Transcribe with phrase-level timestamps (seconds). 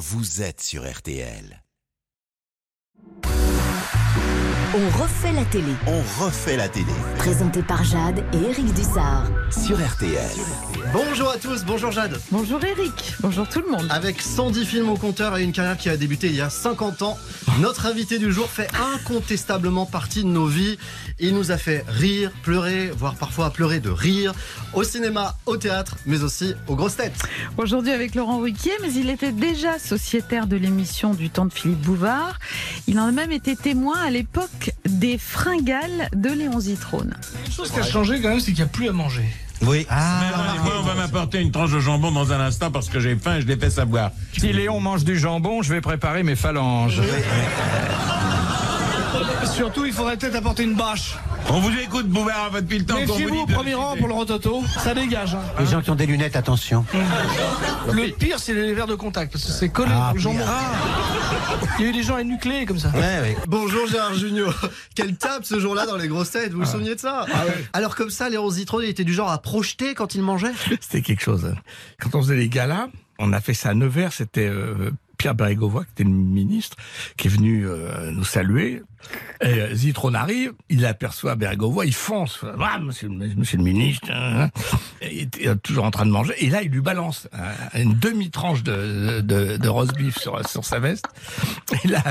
[0.00, 1.62] vous êtes sur RTL.
[4.72, 5.72] On refait la télé.
[5.88, 9.26] On refait la télé Présenté par Jade et Eric Dussard.
[9.50, 10.30] sur RTL.
[10.92, 12.20] Bonjour à tous, bonjour Jade.
[12.30, 13.86] Bonjour Eric, bonjour tout le monde.
[13.90, 17.02] Avec 110 films au compteur et une carrière qui a débuté il y a 50
[17.02, 17.18] ans,
[17.58, 20.78] notre invité du jour fait incontestablement partie de nos vies.
[21.18, 24.32] Il nous a fait rire, pleurer, voire parfois pleurer de rire,
[24.72, 27.22] au cinéma, au théâtre, mais aussi aux grosses têtes.
[27.58, 31.80] Aujourd'hui avec Laurent Ruquier, mais il était déjà sociétaire de l'émission du temps de Philippe
[31.80, 32.38] Bouvard.
[32.86, 34.48] Il en a même été témoin à l'époque
[34.88, 37.14] des fringales de Léon Zitrone.
[37.46, 39.24] Une chose qui a changé quand même, c'est qu'il n'y a plus à manger.
[39.62, 39.86] Oui.
[39.90, 43.36] Moi, on va m'apporter une tranche de jambon dans un instant parce que j'ai faim
[43.36, 44.12] et je l'ai fait savoir.
[44.36, 47.00] Si Léon mange du jambon, je vais préparer mes phalanges.
[49.52, 51.16] Surtout, il faudrait peut-être apporter une bâche.
[51.48, 54.08] On vous écoute, Bouvard, depuis le temps qu'on vous dit au de- premier rang pour
[54.08, 55.34] le rototo, ça dégage.
[55.34, 55.40] hein.
[55.58, 56.84] Les gens qui ont des lunettes, attention.
[57.92, 60.38] Le pire, c'est les verres de contact, parce que c'est collé Ah, jambon.
[61.78, 62.90] Il y a eu des gens énucléés comme ça.
[62.90, 63.36] Ouais, ouais.
[63.48, 64.54] Bonjour Gérard Junior.
[64.94, 67.26] Quelle tape ce jour-là dans les grosses têtes, vous vous souvenez de ça
[67.72, 71.02] Alors comme ça, Léon Zitrone il était du genre à projeter quand il mangeait C'était
[71.02, 71.54] quelque chose.
[72.00, 75.84] Quand on faisait les galas, on a fait ça à Nevers, c'était euh, Pierre Bérégovoy,
[75.84, 76.76] qui était le ministre,
[77.16, 78.82] qui est venu euh, nous saluer.
[79.40, 82.40] Et euh, Zitrone arrive, il aperçoit Bérégovoy, il fonce.
[82.60, 84.50] Ah, monsieur, le- monsieur le ministre, hein,
[85.02, 86.34] il était toujours en train de manger.
[86.38, 91.06] Et là, il lui balance euh, une demi-tranche de, de, roast beef sur, sa veste.
[91.84, 92.02] Et là,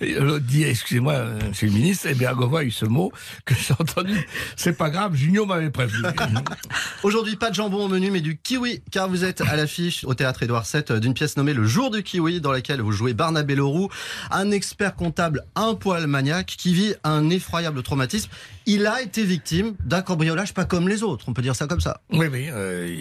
[0.00, 3.12] l'autre dit, excusez-moi, euh, monsieur le ministre, et Bérégovoy a eu ce mot
[3.44, 4.16] que j'ai entendu.
[4.56, 6.02] C'est pas grave, Junio m'avait prévenu.
[7.02, 10.14] Aujourd'hui, pas de jambon au menu, mais du kiwi, car vous êtes à l'affiche au
[10.14, 13.14] théâtre Édouard VII euh, d'une pièce nommée Le Jour du kiwi, dans laquelle vous jouez
[13.14, 13.88] Barnabé Leroux,
[14.30, 18.30] un expert comptable un poil maniaque qui vit un effroyable traumatisme.
[18.66, 21.80] Il a été victime d'un cambriolage pas comme les autres, on peut dire ça comme
[21.80, 22.00] ça.
[22.12, 22.46] Oui, oui.
[22.50, 22.96] euh,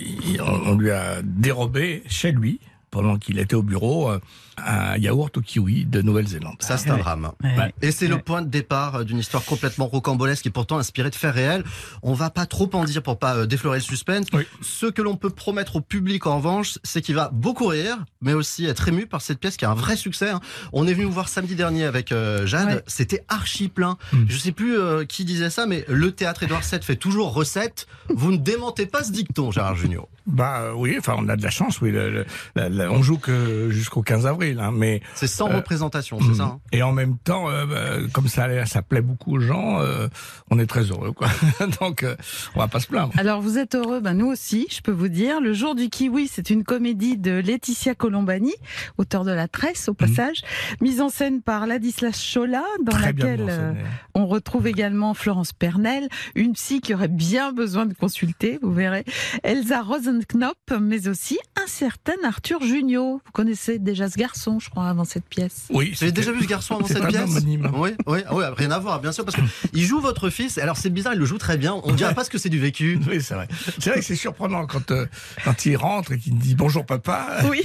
[0.66, 2.60] on lui a dérobé chez lui,
[2.92, 4.20] pendant qu'il était au bureau, euh,
[4.66, 6.56] un yaourt au kiwi de Nouvelle-Zélande.
[6.60, 7.32] Ça, c'est un drame.
[7.44, 7.74] Ouais.
[7.82, 11.16] Et c'est le point de départ euh, d'une histoire complètement rocambolesque et pourtant inspirée de
[11.16, 11.64] faits réels.
[12.04, 14.28] On va pas trop en dire pour pas euh, déflorer le suspense.
[14.34, 14.44] Oui.
[14.62, 18.34] Ce que l'on peut promettre au public en revanche, c'est qu'il va beaucoup rire, mais
[18.34, 20.30] aussi être ému par cette pièce qui a un vrai succès.
[20.30, 20.40] hein.
[20.74, 22.68] On est venu vous voir samedi dernier avec euh, Jade.
[22.68, 22.84] Ouais.
[22.88, 23.98] C'était archi plein.
[24.14, 24.24] Mm.
[24.28, 27.88] Je sais plus euh, qui disait ça, mais le théâtre Édouard VII fait toujours recette.
[28.10, 30.08] Vous ne démentez pas ce dicton, Gérard Junior.
[30.28, 31.92] Bah euh, oui, enfin on a de la chance, oui.
[31.92, 32.24] le-
[32.56, 36.44] le- on joue que jusqu'au 15 avril, hein, mais C'est sans Euh, représentation, c'est ça.
[36.44, 40.08] hein et en même temps, euh, bah, comme ça, ça plaît beaucoup aux gens, euh,
[40.50, 41.28] on est très heureux, quoi.
[41.82, 42.16] Donc euh,
[42.56, 43.14] on va pas se plaindre.
[43.18, 45.42] Alors vous êtes heureux, ben nous aussi, je peux vous dire.
[45.42, 48.54] Le jour du kiwi, c'est une comédie de Laetitia Colombani,
[48.98, 50.42] auteur de La Tresse au passage,
[50.82, 53.74] mise en scène par Ladislas Chola, dans très laquelle euh,
[54.16, 59.04] on retrouve également Florence Pernel, une psy qui aurait bien besoin de consulter, vous verrez,
[59.44, 63.22] Elsa Rosenknop, mais aussi un certain Arthur Junio.
[63.26, 65.66] Vous connaissez déjà ce garçon, je crois, avant cette pièce.
[65.70, 67.30] Oui, Vous avez déjà vu ce garçon avant cette pièce.
[67.74, 70.58] Oui, oui, oui, rien à voir, bien sûr, parce qu'il joue votre fils.
[70.58, 71.80] Alors c'est bizarre, il le joue très bien.
[71.84, 73.00] On dirait pas ce que c'est du vécu.
[73.10, 73.48] Oui, c'est vrai.
[73.80, 75.06] C'est vrai que c'est surprenant quand euh,
[75.44, 77.40] quand il rentre et qu'il dit bonjour papa.
[77.50, 77.62] Oui,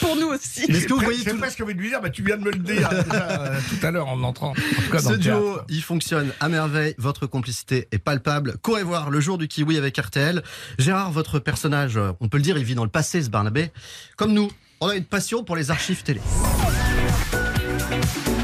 [0.00, 0.64] pour nous aussi.
[0.68, 2.22] Mais est-ce que vous J'ai voyez tout- j'ai presque envie de lui dire, bah, tu
[2.22, 4.50] viens de me le dire déjà, euh, tout à l'heure en entrant.
[4.50, 6.94] En tout cas, dans Ce le duo, il fonctionne à merveille.
[6.98, 8.56] Votre complicité est palpable.
[8.62, 10.42] Courez voir le jour du kiwi avec RTL.
[10.78, 13.70] Gérard, votre personnage, euh, on peut le dire, il vit dans le passé, Barnabé.
[14.16, 14.50] Comme nous,
[14.80, 16.20] on a une passion pour les archives télé.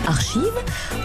[0.07, 0.53] Archive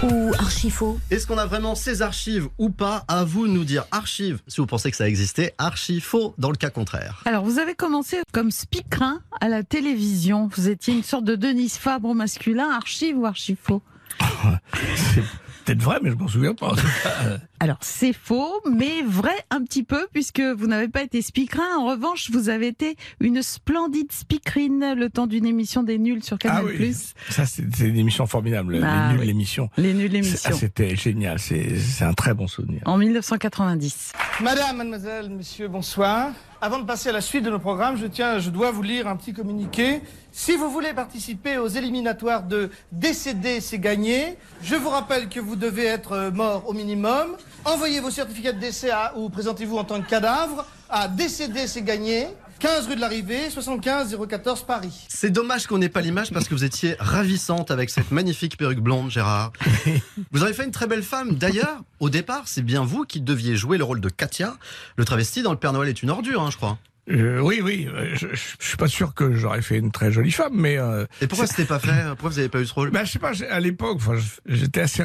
[0.04, 1.00] ou archifaux?
[1.12, 3.06] Est-ce qu'on a vraiment ces archives ou pas?
[3.08, 6.50] À vous de nous dire archives si vous pensez que ça existait, archi faux dans
[6.50, 7.22] le cas contraire.
[7.26, 10.50] Alors, vous avez commencé comme speakerin à la télévision.
[10.56, 13.82] Vous étiez une sorte de Denise Fabre au masculin, archive ou archifaux?
[15.68, 16.74] peut-être vrai, mais je m'en souviens pas.
[17.60, 21.78] Alors, c'est faux, mais vrai un petit peu, puisque vous n'avez pas été speakerin.
[21.80, 26.38] En revanche, vous avez été une splendide speakerine le temps d'une émission des nuls sur
[26.38, 26.64] Canal+.
[26.66, 26.96] Ah oui.
[27.30, 28.80] Ça, c'est une émission formidable.
[28.84, 29.28] Ah les nuls, oui.
[29.28, 29.70] l'émission.
[29.78, 30.58] Les nuls C'est- ah, l'émission.
[30.58, 31.40] C'était génial.
[31.40, 32.82] C'est un très bon souvenir.
[32.86, 34.14] En 1990.
[34.42, 36.32] Madame, mademoiselle, monsieur, bonsoir.
[36.60, 39.08] Avant de passer à la suite de nos programmes, je tiens, je dois vous lire
[39.08, 40.02] un petit communiqué.
[40.32, 44.38] Si vous voulez participer aux éliminatoires de décéder, c'est gagné.
[44.64, 47.38] Je vous rappelle que vous devez être euh, mort au minimum.
[47.64, 52.28] Envoyez vos certificats de décès ou présentez-vous en tant que cadavre à décéder, c'est gagné.
[52.60, 55.06] 15 rue de l'Arrivée, 75 014 Paris.
[55.10, 58.80] C'est dommage qu'on n'ait pas l'image parce que vous étiez ravissante avec cette magnifique perruque
[58.80, 59.52] blonde, Gérard.
[60.32, 61.36] vous avez fait une très belle femme.
[61.36, 64.58] D'ailleurs, au départ, c'est bien vous qui deviez jouer le rôle de Katia,
[64.96, 66.78] le travesti dans Le Père Noël est une ordure, hein, je crois.
[67.10, 67.88] Euh, oui, oui.
[67.94, 70.78] euh, Je, je, je suis pas sûr que j'aurais fait une très jolie femme, mais.
[70.78, 72.04] euh, Et pourquoi c'était pas fait?
[72.10, 72.90] Pourquoi vous n'avez pas eu ce rôle?
[72.92, 73.32] Bah, je sais pas.
[73.50, 74.00] À l'époque,
[74.46, 75.04] j'étais assez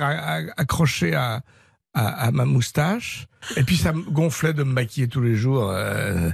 [0.56, 1.42] accroché à,
[1.94, 3.26] à, à ma moustache.
[3.56, 5.70] Et puis ça me gonflait de me maquiller tous les jours.
[5.70, 6.30] euh,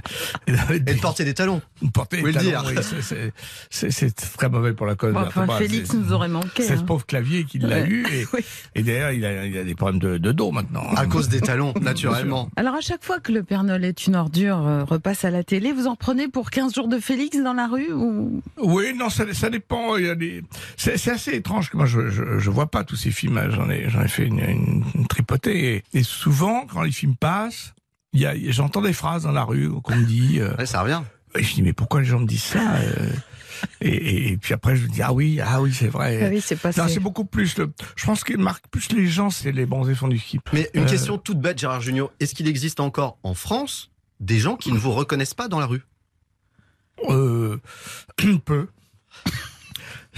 [0.47, 1.61] et de porter des talons.
[1.93, 2.63] porter le talons, dire.
[2.67, 2.75] oui,
[3.69, 5.13] c'est- très mauvais pour la cause.
[5.13, 6.63] Bon, enfin, Félix nous aurait manqué.
[6.63, 6.85] C'est ce hein.
[6.85, 7.87] pauvre clavier qui l'a Ouais.
[7.87, 8.39] eu et, Oui.
[8.75, 10.83] et d'ailleurs il a, il a des problèmes de, de dos maintenant.
[10.95, 12.49] À cause des talons, naturellement.
[12.55, 15.43] Alors à chaque fois que le Père Noël est une ordure euh, repasse à la
[15.43, 18.41] télé, vous en prenez pour 15 jours de Félix dans la rue ou?
[18.57, 19.97] Oui, non, ça, ça dépend.
[19.97, 20.43] Des...
[20.77, 23.37] c'est, assez étrange que moi je, je vois pas tous ces films.
[23.37, 23.49] hein.
[23.49, 25.83] J'en ai, fait une, une, une tripotée.
[25.93, 27.73] Et, et souvent, quand les films passent,
[28.13, 30.39] il y a, j'entends des phrases dans la rue qu'on me dit.
[30.39, 31.01] euh, Ouais, ça revient.
[31.35, 33.09] et je dis mais pourquoi les gens me disent ça euh,
[33.81, 36.19] et, et, et puis après je me dis ah oui, ah oui, c'est vrai.
[36.25, 36.79] Ah oui, c'est passé.
[36.81, 37.57] Non, c'est beaucoup plus.
[37.57, 37.71] Le...
[37.95, 40.41] Je pense qu'il marque plus les gens, c'est les bons enfants du skip.
[40.53, 40.87] Mais une Euh.
[40.89, 42.11] question toute bête, Gérard Junior.
[42.19, 43.91] Est-ce qu'il existe encore en France
[44.21, 45.83] des gens qui ne vous reconnaissent pas dans la rue?
[47.09, 47.57] Euh,
[48.45, 48.67] peu.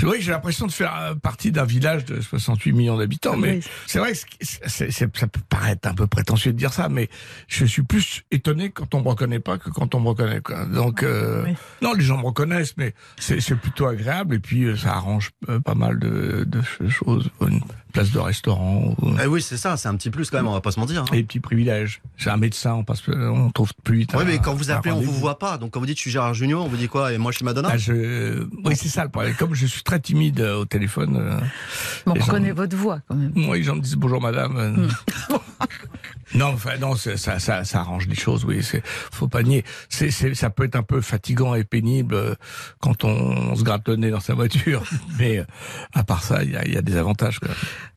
[0.01, 3.38] C'est vrai que j'ai l'impression de faire euh, partie d'un village de 68 millions d'habitants,
[3.38, 3.63] mais Oui.
[3.86, 6.89] c'est vrai que c'est- c'est- c'est- ça peut paraître un peu prétentieux de dire ça,
[6.89, 7.07] mais
[7.48, 10.42] je suis plus étonné quand on me reconnaît pas que quand on me reconnaît.
[10.42, 10.65] Quoi.
[10.65, 11.53] Donc, euh, Oui.
[11.83, 15.30] non, les gens me reconnaissent, mais c'est c'est plutôt agréable et puis euh, ça arrange
[15.50, 17.30] euh, pas mal de, de choses.
[17.42, 17.62] Une
[17.94, 20.53] place de restaurant, ou Eh Oui, c'est ça, c'est un petit plus quand même, on
[20.53, 21.01] va pas se mentir.
[21.03, 21.06] hein.
[21.13, 22.01] et des petits privilèges.
[22.18, 24.13] J'ai un médecin, on passe, on trouve plus vite.
[24.18, 25.59] Oui, mais quand vous appelez, on vous voit pas.
[25.59, 27.13] Donc quand vous dites je suis Gérard Junior, on vous dit quoi?
[27.13, 27.69] Et moi je suis Madonna?
[27.74, 28.48] Ah, je...
[28.65, 29.36] Oui, c'est ça le problème.
[29.36, 31.38] Comme je suis très timide euh, au téléphone, euh,
[32.05, 33.33] on les gens- reconnaît votre voix quand même.
[33.35, 34.55] moi, les gens me disent bonjour madame.
[34.57, 35.35] euh.
[36.35, 38.63] non, enfin, non, ça, ça, ça arrange les choses, oui.
[38.63, 39.65] C'est, faut pas nier.
[39.89, 42.35] C'est, c'est, ça peut être un peu fatigant et pénible euh,
[42.79, 44.83] quand on, on se gratte le nez dans sa voiture.
[45.19, 45.43] mais
[45.93, 47.39] à part ça, il y a, il y a des avantages.
[47.39, 47.49] Quoi.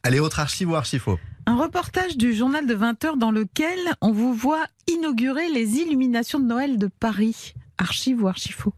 [0.02, 4.34] Allez, autre archive ou archifaux Un reportage du journal de 20h dans lequel on vous
[4.34, 7.54] voit inaugurer les illuminations de Noël de Paris.
[7.78, 8.72] Archive ou archifaux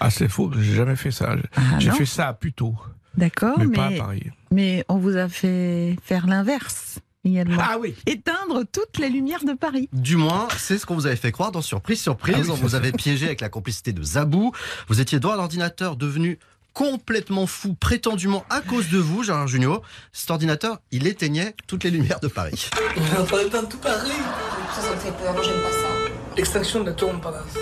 [0.00, 1.36] Ah, c'est faux, j'ai jamais fait ça.
[1.56, 2.74] Ah, j'ai non fait ça plutôt,
[3.16, 4.24] D'accord, mais, mais, pas à Paris.
[4.50, 7.60] mais on vous a fait faire l'inverse également.
[7.62, 9.88] Ah oui Éteindre toutes les lumières de Paris.
[9.92, 12.34] Du moins, c'est ce qu'on vous avait fait croire dans Surprise, Surprise.
[12.38, 14.52] Ah oui, on vous avait piégé avec la complicité de Zabou.
[14.88, 16.38] Vous étiez devant l'ordinateur devenu
[16.72, 19.82] complètement fou, prétendument à cause de vous, Gérard Junior.
[20.12, 22.70] Cet ordinateur, il éteignait toutes les lumières de Paris.
[23.18, 24.10] En train d'éteindre tout Paris.
[24.74, 25.88] Ça, ça me fait peur, moi j'aime pas ça.
[26.36, 27.58] L'extinction de la tour Montparnasse.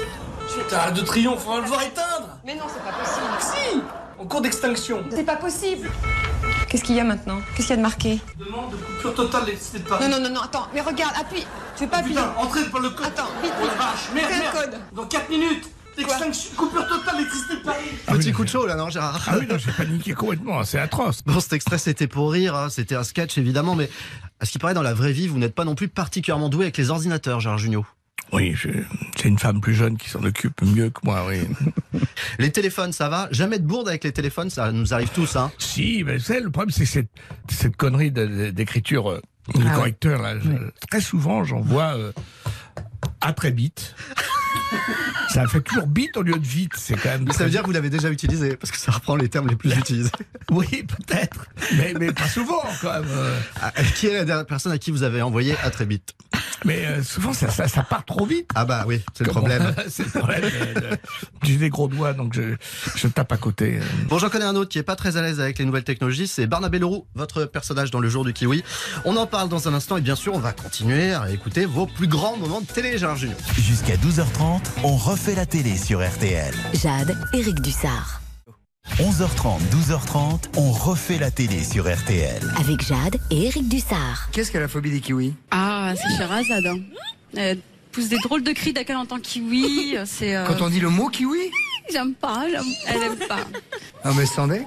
[0.68, 2.28] T'as de triomphe, on va le voir éteindre.
[2.44, 3.26] Mais non, c'est pas possible.
[3.40, 3.80] Si
[4.18, 5.04] En cours d'extinction.
[5.10, 5.90] C'est pas possible.
[6.68, 7.38] Qu'est-ce qu'il y a maintenant?
[7.54, 8.20] Qu'est-ce qu'il y a de marqué?
[8.38, 10.04] Demande de coupure totale d'électricité de Paris.
[10.08, 11.44] Non, non, non, non, attends, mais regarde, appuie.
[11.76, 13.06] Tu veux pas appuyer Putain, entrez par le code.
[13.06, 13.78] Attends, vite, Oh la vite.
[13.78, 14.54] vache, merde, merde.
[14.70, 14.80] code.
[14.94, 15.70] Dans 4 minutes.
[15.98, 17.84] Extinction, coupure totale d'électricité de Paris.
[18.06, 19.20] Ah Petit coup de chaud là, non, Gérard?
[19.26, 21.22] Ah oui, non, j'ai paniqué complètement, c'est atroce.
[21.26, 23.90] Bon, cet extrait, c'était pour rire, hein, c'était un sketch évidemment, mais
[24.38, 26.64] à ce qui paraît, dans la vraie vie, vous n'êtes pas non plus particulièrement doué
[26.66, 27.84] avec les ordinateurs, Gérard Junior.
[28.32, 28.68] Oui, je-
[29.16, 31.40] c'est une femme plus jeune qui s'en occupe mieux que moi, oui.
[32.38, 33.28] Les téléphones, ça va?
[33.32, 36.50] Jamais de bourde avec les téléphones, ça nous arrive tous, hein Si, mais c'est le
[36.50, 37.10] problème, c'est cette,
[37.48, 39.20] cette connerie d'écriture euh,
[39.54, 40.22] du Ah correcteur.
[40.22, 40.54] Là, Oui.
[40.90, 42.12] Très souvent, j'en vois euh,
[43.20, 43.94] à très vite.
[45.32, 46.72] Ça fait toujours bit au lieu de vite.
[46.76, 47.24] C'est quand même.
[47.26, 49.46] Mais ça veut dire que vous l'avez déjà utilisé, parce que ça reprend les termes
[49.48, 50.10] les plus utilisés.
[50.50, 51.46] Oui, peut-être.
[51.76, 53.04] Mais, mais pas souvent, quand même.
[53.08, 53.38] euh.
[53.62, 56.14] Ah, Qui est la dernière personne à qui vous avez envoyé à très vite?
[56.64, 58.50] Mais euh, souvent, ça, ça, ça part trop vite.
[58.54, 59.72] Ah bah oui, c'est le problème.
[59.88, 60.42] c'est le problème.
[60.44, 60.96] euh,
[61.42, 62.56] J'ai des gros doigts, donc je,
[62.96, 63.78] je tape à côté.
[64.08, 66.26] Bon, j'en connais un autre qui est pas très à l'aise avec les nouvelles technologies,
[66.26, 68.62] c'est Barnabé Leroux, votre personnage dans le jour du kiwi.
[69.04, 71.86] On en parle dans un instant et bien sûr, on va continuer à écouter vos
[71.86, 73.38] plus grands moments de télé, Gérard Junior.
[73.58, 74.39] Jusqu'à 12h30,
[74.82, 76.54] on refait la télé sur RTL.
[76.74, 78.20] Jade, Éric Dussard.
[78.96, 82.40] 11h30, 12h30, on refait la télé sur RTL.
[82.58, 84.28] Avec Jade et Éric Dussard.
[84.32, 85.34] Qu'est-ce que la phobie des kiwis?
[85.50, 86.66] Ah, c'est Sherazade.
[86.66, 86.78] Hein.
[87.36, 87.58] Elle
[87.92, 89.96] pousse des drôles de cris dès qu'elle entend kiwi.
[90.06, 90.34] C'est.
[90.34, 91.50] euh, Quand on dit le mot kiwi?
[91.92, 93.40] J'aime pas, j'aime- elle aime pas.
[94.04, 94.66] Ah mais sans deck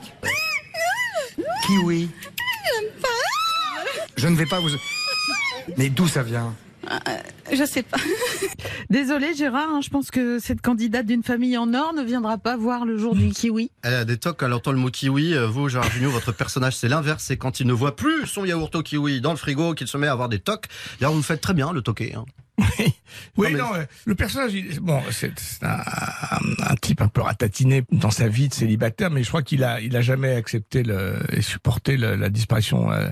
[1.65, 2.09] Kiwi.
[4.17, 4.69] Je ne vais pas vous...
[5.77, 6.53] Mais d'où ça vient?
[7.55, 7.97] Je sais pas.
[8.89, 12.57] Désolé Gérard, hein, je pense que cette candidate d'une famille en or ne viendra pas
[12.57, 13.71] voir le jour du kiwi.
[13.83, 15.33] Elle a des tocs quand elle entend le mot kiwi.
[15.35, 17.23] Euh, Vous, Gérard Junior, votre personnage, c'est l'inverse.
[17.23, 19.97] C'est quand il ne voit plus son yaourt au kiwi dans le frigo qu'il se
[19.97, 20.65] met à avoir des tocs.
[20.99, 22.15] D'ailleurs, vous le faites très bien, le toquer.
[22.15, 22.25] hein.
[23.37, 25.69] Oui, mais- non, euh, le personnage, il- bon, c'est c'est un,
[26.31, 29.63] un- un type un peu ratatiné dans sa vie de célibataire, mais je crois qu'il
[29.63, 33.09] a, il a jamais accepté le, et supporté le- la disparition euh,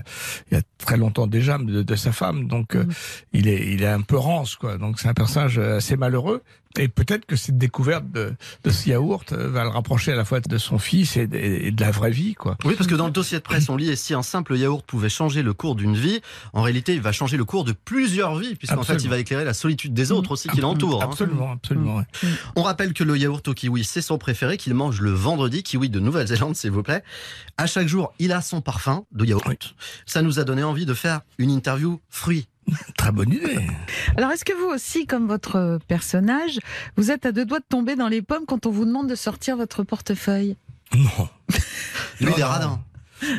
[0.50, 2.46] il y a très longtemps déjà de, de sa femme.
[2.46, 2.84] Donc, euh,
[3.32, 4.78] il est, il est un peu rance, quoi.
[4.78, 6.42] Donc, c'est un personnage assez malheureux.
[6.78, 10.24] Et peut-être que cette découverte de, de ce yaourt euh, va le rapprocher à la
[10.24, 12.56] fois de son fils et de, et de la vraie vie, quoi.
[12.64, 14.84] Oui, parce que dans le dossier de presse, on lit et si un simple yaourt
[14.86, 16.20] pouvait changer le cours d'une vie,
[16.52, 19.44] en réalité, il va changer le cours de plusieurs vies, puisqu'en fait, il va éclairer
[19.44, 21.02] la solitude des autres aussi qui l'entourent.
[21.02, 21.08] hein.
[21.10, 21.96] Absolument, absolument.
[21.98, 22.04] ouais.
[22.56, 25.90] On rappelle que le yaourt au kiwi, c'est son préféré, qu'il mange le vendredi, kiwi
[25.90, 27.02] de Nouvelle-Zélande, s'il vous plaît.
[27.58, 29.74] À chaque jour, il a son parfum de yaourt.
[30.06, 32.46] Ça nous a donné envie de faire une interview fruits
[32.96, 33.58] Très bonne idée.
[34.16, 36.58] Alors, est-ce que vous aussi, comme votre personnage,
[36.96, 39.14] vous êtes à deux doigts de tomber dans les pommes quand on vous demande de
[39.14, 40.56] sortir votre portefeuille?
[40.94, 41.28] Non.
[42.20, 42.46] Lui, Non, il est non.
[42.48, 42.80] radin.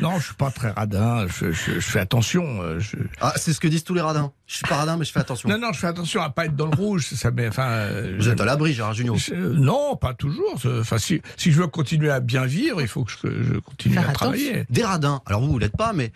[0.00, 1.26] Non, je suis pas très radin.
[1.26, 2.62] Je, je- je fais attention.
[2.62, 4.32] euh, je- Ah, c'est ce que disent tous les radins.
[4.46, 5.46] Je suis pas radin, mais je fais attention.
[5.48, 7.06] Non, non, je fais attention à pas être dans le rouge.
[7.08, 7.68] Ça met, enfin.
[7.68, 9.14] euh, Vous êtes à l'abri, Gérard Junior.
[9.36, 10.54] non, pas toujours.
[10.80, 13.94] Enfin, si, si je veux continuer à bien vivre, il faut que je, je continue
[13.94, 14.64] Faire à travailler.
[14.70, 15.20] Des radins.
[15.26, 16.12] Alors vous, vous l'êtes pas, mais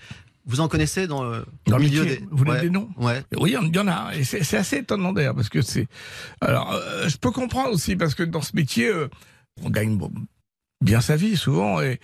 [0.49, 2.19] vous en connaissez dans le Dans le milieu métier.
[2.21, 2.27] des.
[2.31, 2.89] Vous voulez des noms?
[2.97, 3.23] Ouais.
[3.37, 4.13] Oui, il y en a.
[4.15, 5.87] Et c'est c'est assez étonnant d'ailleurs, parce que c'est.
[6.41, 9.09] Alors, euh, je peux comprendre aussi, parce que dans ce métier, euh,
[9.63, 10.11] on gagne bon,
[10.81, 12.01] bien sa vie souvent, et,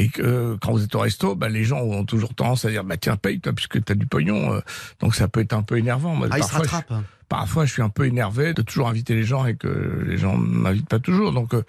[0.00, 2.70] et que euh, quand vous êtes au resto, bah, les gens ont toujours tendance à
[2.70, 4.60] dire bah tiens paye toi puisque t'as du pognon, euh,
[5.00, 6.14] donc ça peut être un peu énervant.
[6.14, 7.02] Moi, Ah, il se parfois, je- rattrape.
[7.28, 10.36] parfois je suis un peu énervé de toujours inviter les gens et que les gens
[10.36, 11.32] m'invitent pas toujours.
[11.32, 11.64] Donc, euh,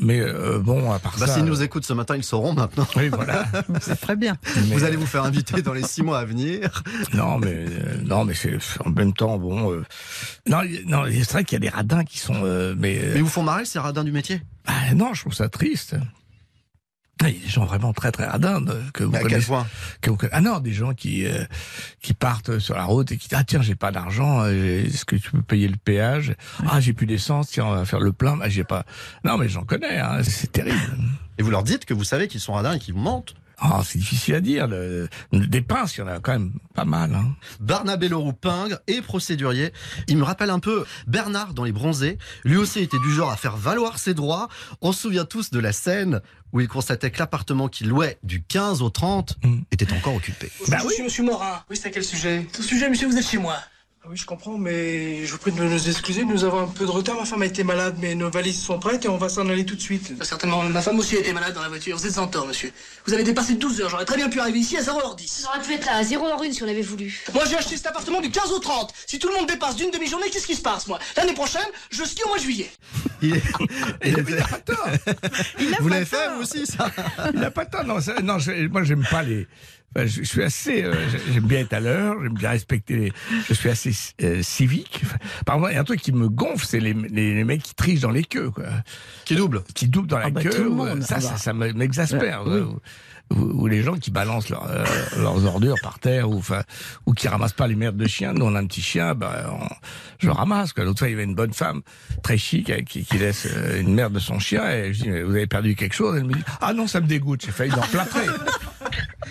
[0.00, 1.34] mais euh, bon, à part Bah, ça.
[1.34, 2.86] S'ils nous écoutent ce matin, ils sauront maintenant.
[2.96, 3.44] Oui, voilà.
[3.82, 4.36] C'est très bien.
[4.56, 6.82] Mais, Vous allez vous faire inviter dans les six mois à venir.
[7.12, 9.70] Non, mais euh, non, mais c'est en même temps bon.
[9.72, 9.84] euh,
[10.48, 13.10] non, il- non, c'est vrai qu'il y a des radins qui sont, euh, mais, euh,
[13.12, 14.40] Mais ils vous font marrer ces radins du métier?
[14.66, 15.96] Bah, non, je trouve ça triste.
[17.20, 19.30] Il y a des gens vraiment très très radins de- que vous Mais à quel
[19.30, 19.46] connaissez.
[19.46, 19.66] point
[20.02, 20.36] que vous connaissez.
[20.36, 21.44] Ah non, des gens qui euh,
[22.02, 25.04] qui partent sur la route et qui disent ah tiens j'ai pas d'argent, euh, est-ce
[25.04, 26.34] que tu peux payer le péage?
[26.68, 28.38] Ah j'ai plus d'essence, tiens on va faire le plein.
[28.42, 28.84] Ah j'ai pas.
[29.24, 30.78] Non mais j'en connais, hein, c'est terrible.
[31.38, 33.34] Et vous leur dites que vous savez qu'ils sont radins et qu'ils vous mentent.
[33.66, 34.66] Ah c'est difficile à dire.
[34.68, 37.14] Le- des pinces, il y en a quand même pas mal.
[37.14, 37.34] Hein.
[37.60, 39.72] Barnabé Leroux, pingre et procédurier.
[40.06, 42.18] Il me rappelle un peu Bernard dans Les Bronzés.
[42.44, 44.48] Lui aussi était du genre à faire valoir ses droits.
[44.82, 46.20] On se souvient tous de la scène
[46.52, 49.60] où il constatait que l'appartement qu'il louait du 15 au 30 Mm.
[49.72, 50.50] était encore occupé.
[50.68, 50.94] Bah je oui.
[50.94, 51.62] suis monsieur Morin.
[51.70, 52.46] Oui, c'est à quel sujet?
[52.52, 53.56] Tout sujet, monsieur, vous êtes chez moi.
[54.06, 56.26] Ah oui, je comprends, mais je vous prie de nous excuser.
[56.26, 57.16] Nous avons un peu de retard.
[57.16, 59.64] Ma femme a été malade, mais nos valises sont prêtes et on va s'en aller
[59.64, 60.12] tout de suite.
[60.22, 61.96] Certainement, ma femme aussi a été malade dans la voiture.
[61.96, 62.70] Vous êtes en tort, monsieur.
[63.06, 63.88] Vous avez dépassé 12 heures.
[63.88, 65.44] J'aurais très bien pu arriver ici à 0h10.
[65.46, 67.18] On aurait pu être là à 0h01 si on avait voulu.
[67.32, 68.92] Moi, j'ai acheté cet appartement du 15 au 30.
[69.06, 70.98] Si tout le monde dépasse d'une demi-journée, qu'est-ce qui se passe, moi?
[71.16, 72.70] L'année prochaine, je skie au mois de juillet.
[73.22, 73.42] Il est-
[74.04, 74.86] Il a pas tort.
[75.80, 76.90] Vous l'avez fait, vous aussi, ça?
[77.32, 77.84] Il n'a pas tort.
[77.84, 79.46] Non, ça- non je- moi, j'aime pas les.
[79.94, 80.82] Enfin, je, je suis assez.
[80.84, 80.94] euh,
[81.32, 82.16] j'aime bien être à l'heure.
[82.22, 82.96] J'aime bien respecter.
[82.96, 83.12] Les,
[83.48, 85.00] je suis assez euh, civique.
[85.04, 87.44] Enfin, par exemple, il y a un truc qui me gonfle, c'est les, les, les
[87.44, 88.64] mecs qui trichent dans les queues, quoi.
[89.24, 90.50] Qui double Qui doublent dans la Ah bah, queue.
[90.50, 92.46] tout le ou, monde, ça, ça, ça me- m'exaspère.
[92.46, 92.80] Ouais, ouais, Ou,
[93.30, 94.84] ou- ou les gens qui balancent leur, euh,
[95.16, 96.62] leurs ordures par terre, ou enfin,
[97.06, 98.34] ou qui ramassent pas les merdes de chiens.
[98.34, 99.74] Nous, on a un petit chien, bah, on-
[100.18, 100.72] je le ramasse.
[100.74, 100.84] quoi.
[100.84, 101.80] L'autre fois, il y avait une bonne femme
[102.22, 104.70] très chic euh, qui, qui laisse euh, une merde de son chien.
[104.70, 106.16] Et je dis, mais vous avez perdu quelque chose?
[106.18, 107.42] Elle me dit, ah non, ça me dégoûte.
[107.46, 107.80] J'ai failli en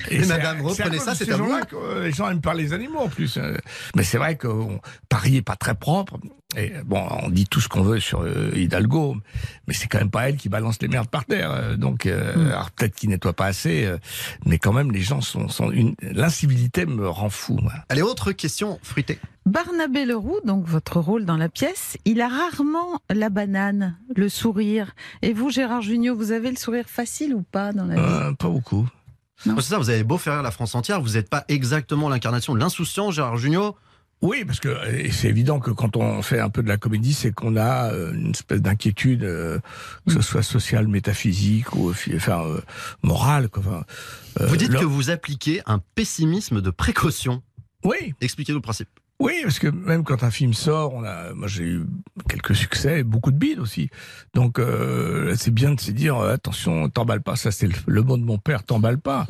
[0.09, 1.47] Et madame, reprenez ça, c'est ces à vous.
[1.69, 3.37] que, euh, les gens aiment pas les animaux en plus.
[3.37, 3.55] euh.
[3.95, 4.47] Mais c'est vrai que
[5.09, 6.17] Paris est pas très propre.
[6.55, 9.17] Et bon, on dit tout ce qu'on veut sur euh, Hidalgo,
[9.67, 11.49] mais c'est quand même pas elle qui balance les merdes par terre.
[11.51, 12.47] euh, Donc, euh, Hmm.
[12.51, 13.97] alors peut-être qu'il nettoie pas assez, euh,
[14.45, 15.95] mais quand même, les gens sont, sont une.
[16.01, 17.57] L'incivilité me rend fou.
[17.59, 17.73] moi.
[17.89, 19.17] Allez, autre question fruitée.
[19.47, 24.93] Barnabé Leroux, donc votre rôle dans la pièce, il a rarement la banane, le sourire.
[25.23, 28.35] Et vous, Gérard Junior, vous avez le sourire facile ou pas dans la vie?
[28.37, 28.87] pas beaucoup.
[29.43, 32.53] C'est ça, vous avez beau faire rire la France entière, vous n'êtes pas exactement l'incarnation
[32.55, 33.75] de l'insouciance, Gérard Junior.
[34.21, 34.73] Oui, parce que
[35.11, 38.13] c'est évident que quand on fait un peu de la comédie, c'est qu'on a euh,
[38.13, 39.59] une espèce d'inquiétude, euh,
[40.07, 42.61] que ce soit sociale, métaphysique ou fi- enfin euh,
[43.01, 43.49] morale.
[43.49, 43.63] Quoi.
[43.65, 43.83] Enfin,
[44.39, 47.43] euh, Vous dites que vous appliquez un pessimisme de précaution.
[47.83, 48.87] Oui, Expliquez-nous le principe.
[49.19, 51.85] Oui, parce que même quand un film sort, on a, moi j'ai eu
[52.27, 53.89] quelques succès, beaucoup de bides aussi.
[54.33, 57.35] Donc euh, c'est bien de se dire euh, attention, t'emballe pas.
[57.35, 59.25] Ça c'est le, le mot de mon père, t'emballe pas.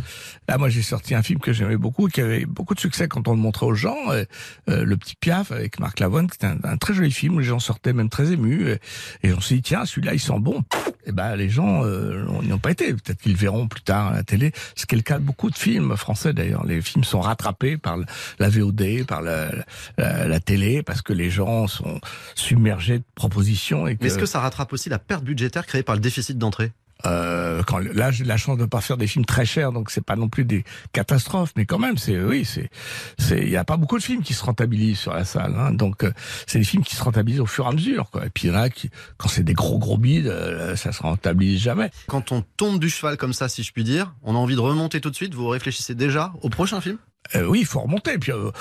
[0.47, 3.27] Là, moi j'ai sorti un film que j'aimais beaucoup, qui avait beaucoup de succès quand
[3.27, 3.97] on le montrait aux gens.
[4.11, 4.25] euh,
[4.67, 7.35] le petit Piaf avec Marc Lavoine, qui était un, très joli film.
[7.35, 8.79] où Les gens sortaient même très émus
[9.21, 10.63] et, on s'est dit tiens celui-là il sent bon.
[11.05, 12.93] Et ben les gens euh, n'y ont pas été.
[12.93, 14.53] Peut-être qu'ils le verront plus tard à la télé.
[14.75, 16.65] Ce qui est le cas de beaucoup de films français d'ailleurs.
[16.65, 17.97] Les films sont rattrapés par
[18.39, 19.51] la VOD, par la,
[19.97, 21.99] la, la télé, parce que les gens sont
[22.35, 23.87] submergés de propositions.
[23.87, 26.37] Et que, Mais est-ce que ça rattrape aussi la perte budgétaire créée par le déficit
[26.37, 26.71] d'entrée?
[27.05, 30.05] Euh, quand, là, j'ai la chance de pas faire des films très chers, donc c'est
[30.05, 30.63] pas non plus des
[30.93, 32.69] catastrophes, mais quand même, c'est oui, c'est
[33.17, 35.71] c'est il y a pas beaucoup de films qui se rentabilisent sur la salle, hein,
[35.71, 36.13] donc euh,
[36.47, 38.25] c'est des films qui se rentabilisent au fur et à mesure, quoi.
[38.25, 40.93] Et puis il y en a qui, quand c'est des gros gros bides, euh, ça
[40.93, 41.91] se rentabilise jamais.
[42.07, 44.61] Quand on tombe du cheval comme ça, si je puis dire, on a envie de
[44.61, 46.97] remonter tout de suite, vous réfléchissez déjà au prochain film?
[47.35, 48.17] Euh, oui, il faut remonter.
[48.17, 48.51] Puis euh,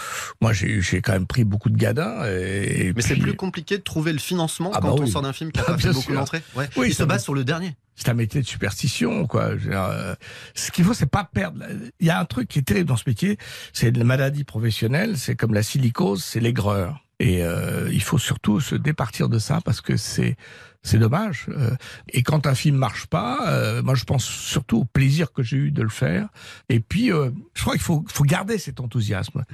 [0.41, 2.25] moi, j'ai quand même pris beaucoup de gadins.
[2.27, 5.11] Et, et Mais c'est plus compliqué de trouver le financement Ah quand bah on oui.
[5.11, 6.43] sort d'un film qui a Ah, pas fait beaucoup d'entrées.
[6.55, 6.69] Ouais.
[6.77, 7.75] Oui, Il se base sur le dernier.
[7.97, 9.51] c'est un métier de superstition, quoi.
[9.51, 10.15] Euh,
[10.55, 11.65] ce qu'il faut, c'est pas perdre.
[12.01, 13.37] Il y a un truc qui est terrible dans ce métier,
[13.73, 17.02] c'est la maladie professionnelle, c'est comme la silicose, c'est l'aigreur.
[17.19, 20.37] Et euh, il faut surtout se départir de ça parce que c'est
[20.83, 21.47] c'est dommage.
[21.49, 21.75] Euh,
[22.09, 25.57] et quand un film marche pas, euh, moi je pense surtout au plaisir que j'ai
[25.57, 26.29] eu de le faire.
[26.69, 29.45] Et puis, euh, je crois qu'il faut, faut garder cet enthousiasme.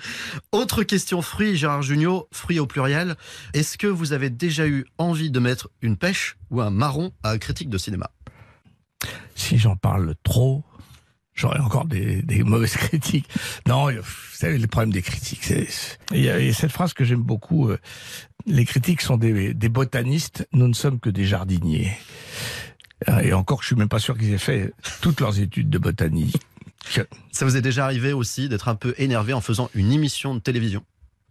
[0.52, 3.16] Autre question fruits, Gérard Junior, fruits au pluriel.
[3.52, 7.32] Est-ce que vous avez déjà eu envie de mettre une pêche ou un marron à
[7.32, 8.10] un critique de cinéma?
[9.34, 10.64] Si j'en parle trop,
[11.38, 13.28] j'aurai encore des, des, mauvaises critiques.
[13.66, 14.02] Non, vous
[14.34, 15.68] savez, le problème des critiques, c'est...
[16.12, 17.78] Il y, a cette phrase que j'aime beaucoup, euh,
[18.46, 21.92] les critiques sont des, des, botanistes, nous ne sommes que des jardiniers.
[23.22, 26.36] Et encore, je suis même pas sûr qu'ils aient fait toutes leurs études de botanique.
[27.30, 30.40] Ça vous est déjà arrivé aussi d'être un peu énervé en faisant une émission de
[30.40, 30.82] télévision?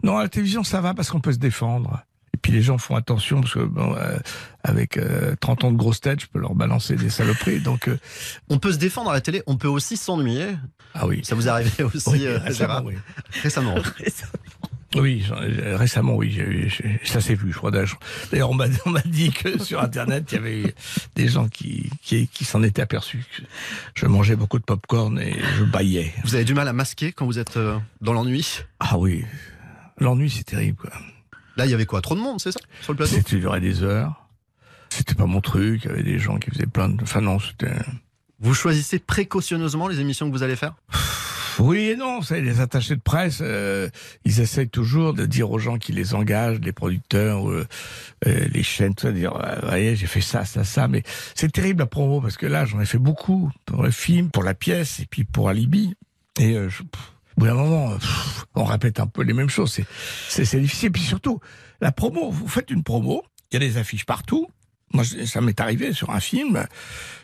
[0.04, 2.04] Non, à la télévision, ça va parce qu'on peut se défendre.
[2.38, 4.16] Et puis les gens font attention parce que bon, euh,
[4.64, 7.62] avec euh, 30 ans de grosse tête, je peux leur balancer des saloperies.
[7.62, 7.98] Donc euh...
[8.48, 10.50] on peut se défendre à la télé, on peut aussi s'ennuyer.
[10.94, 11.22] Ah oui.
[11.24, 12.94] Ça vous arrivé aussi oui, euh, récemment, oui.
[13.42, 13.74] Récemment.
[14.96, 15.26] Oui,
[15.76, 17.72] récemment, oui, j'ai- j'ai- ça s'est vu, je crois.
[17.72, 20.76] D'ailleurs, on m'a on m'a dit que sur Internet, il y avait
[21.16, 23.26] des gens qui, qui, qui s'en étaient aperçus.
[23.96, 26.14] Je mangeais beaucoup de pop-corn et je baillais.
[26.24, 27.58] Vous avez du mal à masquer quand vous êtes
[28.02, 28.60] dans l'ennui?
[28.80, 29.26] Ah oui,
[30.00, 30.78] l'ennui, c'est terrible.
[30.78, 30.92] Quoi.
[31.58, 32.02] Là, il y avait quoi?
[32.02, 32.60] Trop de monde, c'est ça?
[32.82, 33.16] Sur le plateau?
[33.16, 34.28] C'était durait des heures.
[34.90, 35.84] C'était pas mon truc.
[35.84, 37.02] Il y avait des gens qui faisaient plein de.
[37.02, 37.74] Enfin non, c'était.
[38.40, 40.76] Vous choisissez précautionneusement les émissions que vous allez faire?
[41.60, 43.90] Oui et non, savez, les attachés de presse, euh,
[44.26, 47.66] ils essayent toujours de dire aux gens qui les engagent, les producteurs, euh,
[48.28, 50.88] euh, les chaînes, tout ça, de dire, euh, vous voyez, j'ai fait ça, ça, ça,
[50.88, 51.02] mais
[51.34, 54.44] c'est terrible la promo parce que là, j'en ai fait beaucoup pour le film, pour
[54.44, 55.96] la pièce et puis pour Alibi.
[56.40, 59.50] Et je, pff, au bout d'un moment, euh, pff, on répète un peu les mêmes
[59.50, 59.72] choses.
[59.74, 59.86] C'est,
[60.28, 60.92] c'est, c'est difficile.
[60.92, 61.40] Puis surtout,
[61.82, 64.48] la promo, vous faites une promo, il y a des affiches partout.
[64.94, 66.66] Moi, ça m'est arrivé sur un film.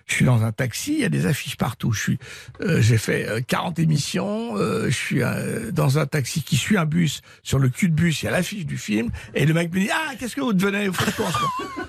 [0.06, 1.94] Je suis dans un taxi, il y a des affiches partout.
[1.94, 2.20] Je suis,
[2.60, 4.58] euh, j'ai fait euh, 40 émissions.
[4.58, 7.22] euh, je suis euh, dans un taxi qui suit un bus.
[7.42, 9.12] Sur le cul de bus, il y a l'affiche du film.
[9.34, 11.38] Et le mec me dit Ah, qu'est-ce que vous devenez Vous faites quoi en ce
[11.40, 11.88] moment?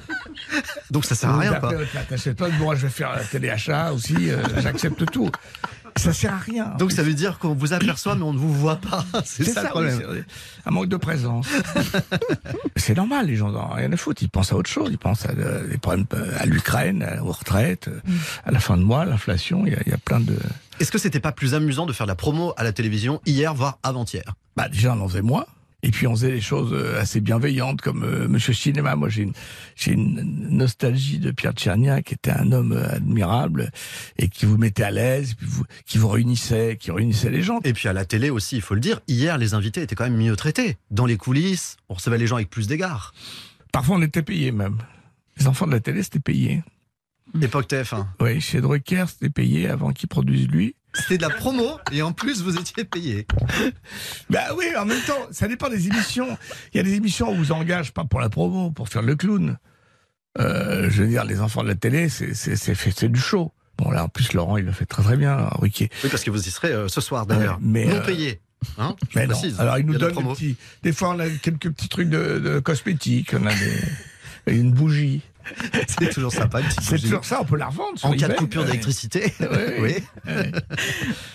[0.92, 1.70] Donc ça sert à rien, pas.
[2.58, 4.30] Bon, je vais faire un téléachat aussi.
[4.30, 5.30] euh, J'accepte tout.
[5.96, 6.74] Ça sert à rien.
[6.78, 9.04] Donc ça veut dire qu'on vous aperçoit, mais on ne vous voit pas.
[9.24, 10.02] C'est ça, le problème.
[10.10, 10.18] oui,
[10.66, 11.46] un manque de présence.
[12.76, 14.22] c'est normal, les gens n'en ont rien à foutre.
[14.22, 14.88] Ils pensent à autre chose.
[14.90, 18.00] Ils pensent à euh, des problèmes euh, à l'Ukraine, à- aux retraites, euh,
[18.44, 19.64] à la fin de mois, l'inflation.
[19.66, 20.36] Il y, a- il y a plein de.
[20.80, 23.54] Est-ce que c'était pas plus amusant de faire de la promo à la télévision hier,
[23.54, 24.24] voire avant-hier?
[24.57, 25.46] Bah déjà, on en faisait moins.
[25.87, 28.97] Et puis on faisait des choses euh, assez bienveillantes comme euh, Monsieur Cinéma.
[28.97, 29.35] Moi, j'ai une,
[29.77, 33.70] j'ai une nostalgie de Pierre Tchernia, qui était un homme euh, admirable
[34.16, 37.42] et qui vous mettait à l'aise, et puis vous- qui vous réunissait, qui réunissait les
[37.42, 37.61] gens.
[37.64, 40.05] Et puis à la télé aussi, il faut le dire, hier, les invités étaient quand
[40.05, 40.79] même mieux traités.
[40.90, 43.12] Dans les coulisses, on recevait les gens avec plus d'égards.
[43.70, 44.79] Parfois, on était payé même.
[45.37, 46.62] Les enfants de la télé, c'était payé.
[47.42, 48.07] Époque TF1.
[48.20, 50.77] Oui, chez Drucker, c'était payé avant qu'il produise lui.
[50.94, 53.26] C'était de la promo et en plus, vous étiez payé.
[54.30, 56.38] Bah oui, en même temps, ça dépend des émissions.
[56.72, 59.02] Il y a des émissions où on vous engage pas pour la promo, pour faire
[59.02, 59.59] le clown.
[60.38, 63.52] Euh, je veux dire, les enfants de la télé, c'est du show.
[63.76, 65.50] Bon là, en plus, Laurent, il le fait très très bien.
[65.61, 65.72] Oui,
[66.11, 67.54] parce que vous y serez euh, ce soir d'ailleurs.
[67.54, 68.40] Ouais, mais, non euh, payé.
[68.78, 69.35] Hein Mais non.
[69.35, 69.61] précise.
[69.61, 70.33] Alors, il nous donne des promo.
[70.35, 70.57] petits.
[70.83, 73.35] Des fois, on a quelques petits trucs de, de cosmétiques.
[73.35, 73.83] On a des,
[74.59, 75.22] une bougie.
[75.88, 76.61] C'est toujours sympa.
[76.61, 77.98] une petite C'est toujours ça, on peut la revendre.
[78.02, 79.33] En cas de coupure d'électricité.
[79.80, 79.94] Oui.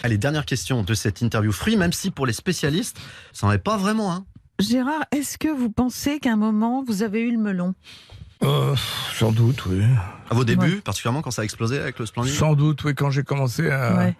[0.04, 2.98] Allez, dernière question de cette interview free, même si pour les spécialistes,
[3.34, 4.26] ça n'en est pas vraiment un.
[4.60, 7.76] Gérard, est-ce que vous pensez qu'à un moment, vous avez eu le melon?
[8.44, 8.76] Euh,
[9.18, 9.84] sans doute, oui.
[10.30, 12.32] À vos débuts, particulièrement quand ça a explosé avec le Splendid?
[12.34, 13.96] Sans doute, oui, quand j'ai commencé à.
[13.98, 14.16] Ouais.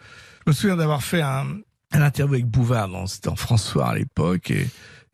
[0.46, 1.46] Je me souviens d'avoir fait un,
[1.92, 4.68] un interview avec Bouvard, c'était en François à l'époque, et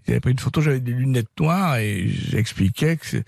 [0.07, 3.25] j'avais pris une photo, j'avais des lunettes noires, et j'expliquais que c'est-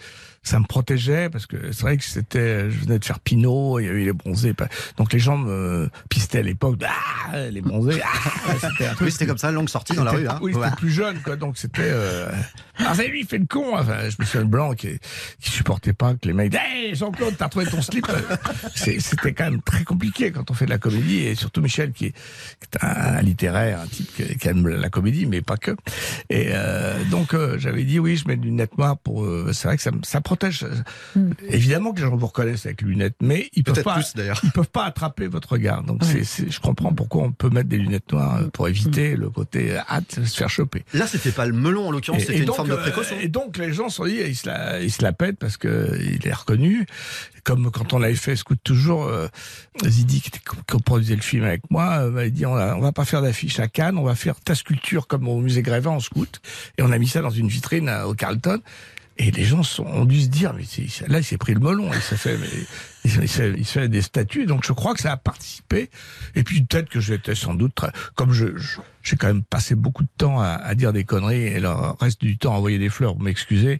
[0.47, 3.85] ça me protégeait, parce que c'est vrai que c'était, je venais de faire Pinot, il
[3.85, 4.53] y avait les bronzés,
[4.97, 8.89] donc les gens me pistaient à l'époque, ah, les bronzés, ah, c'était.
[9.01, 10.27] Oui, c'était comme ça, longue sortie dans la rue.
[10.27, 10.39] Hein.
[10.41, 10.71] Oui, c'était Ouais.
[10.77, 11.35] plus jeune, quoi.
[11.35, 11.81] Donc c'était.
[11.83, 12.29] Euh...
[12.79, 13.75] Ah, c'est lui, il fait le con.
[13.77, 14.99] Enfin, je me souviens Blanc qui,
[15.41, 16.53] qui supportait pas que les mecs.
[16.55, 18.05] Hey, Jean-Claude, t'as retrouvé ton slip.
[18.75, 22.07] C'était quand même très compliqué quand on fait de la comédie et surtout Michel qui
[22.07, 25.71] est, qui est un, littéraire, un type qui, aime la comédie, mais pas que.
[26.29, 29.23] Et euh, donc euh, j'avais dit oui, je mets des lunettes noires pour.
[29.25, 30.36] euh, c'est vrai que ça, me- ça protège.
[31.49, 33.95] Évidemment que les gens vous reconnaissent avec les lunettes, mais ils peuvent pas.
[33.95, 34.39] plus d'ailleurs.
[34.43, 35.83] Ils peuvent pas attraper votre regard.
[35.83, 39.15] Donc c'est c'est- je comprends pourquoi on peut mettre des lunettes noires euh, pour éviter
[39.15, 40.83] le côté euh, hâte de se faire choper.
[40.93, 43.15] Là, c'était pas le melon en l'occurrence, Et- c'était et une forme de euh, précaution.
[43.19, 45.57] Et donc les gens se sont dit, il se la, il se la pète parce
[45.57, 46.85] que il est reconnu.
[47.43, 49.27] Comme quand on avait fait Scout toujours, euh,
[49.85, 52.81] Zidi qui, était, qui produisait le film avec moi, euh, m'avait dit on, a- on
[52.81, 55.91] va pas faire d'affiche à Cannes, on va faire ta sculpture comme au musée Grévin
[55.91, 56.41] en scout.
[56.77, 58.59] Et on a mis ça dans une vitrine au Carlton.
[59.19, 60.63] Et les gens sont, ont dû se dire, mais
[61.07, 61.89] là, il s'est pris le melon.
[61.93, 62.17] Il s'est
[63.25, 64.45] fait, des statues.
[64.45, 65.89] Donc, je crois que ça a participé.
[66.35, 67.79] Et puis, peut-être que j'étais sans doute,
[68.15, 68.47] comme je,
[69.01, 72.21] j'ai quand même passé beaucoup de temps à, à dire des conneries et le reste
[72.21, 73.79] du temps à envoyer des fleurs, vous m'excusez.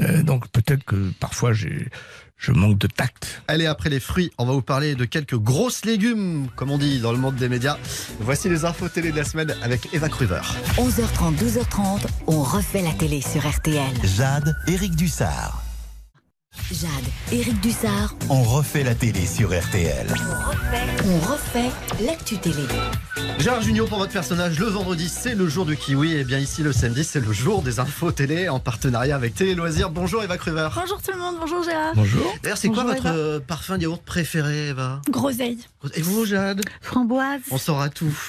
[0.00, 1.88] Euh, donc, peut-être que parfois, j'ai,
[2.42, 3.42] je manque de tact.
[3.48, 6.98] Allez, après les fruits, on va vous parler de quelques grosses légumes, comme on dit
[7.00, 7.78] dans le monde des médias.
[8.20, 10.42] Voici les infos télé de la semaine avec Eva Cruver.
[10.76, 13.92] 11h30, 12h30, on refait la télé sur RTL.
[14.16, 15.61] Jade, Éric Dussard.
[16.70, 16.90] Jade,
[17.32, 20.06] Éric Dussard, On refait la télé sur RTL.
[21.06, 21.70] on refait
[22.04, 22.62] l'actu télé.
[23.38, 26.62] Gérard Junior pour votre personnage, le vendredi c'est le jour du kiwi, et bien ici
[26.62, 29.88] le samedi c'est le jour des infos télé en partenariat avec Télé Loisirs.
[29.90, 30.68] Bonjour Eva Cruver.
[30.74, 31.92] Bonjour tout le monde, bonjour Gérard.
[31.94, 32.34] Bonjour.
[32.42, 33.14] D'ailleurs c'est quoi votre Eva.
[33.14, 35.00] euh, parfum de yaourt préféré Eva?
[35.10, 35.58] Groseille.
[35.94, 36.60] Et vous Jade?
[36.82, 37.40] Framboise.
[37.50, 38.14] On saura tout.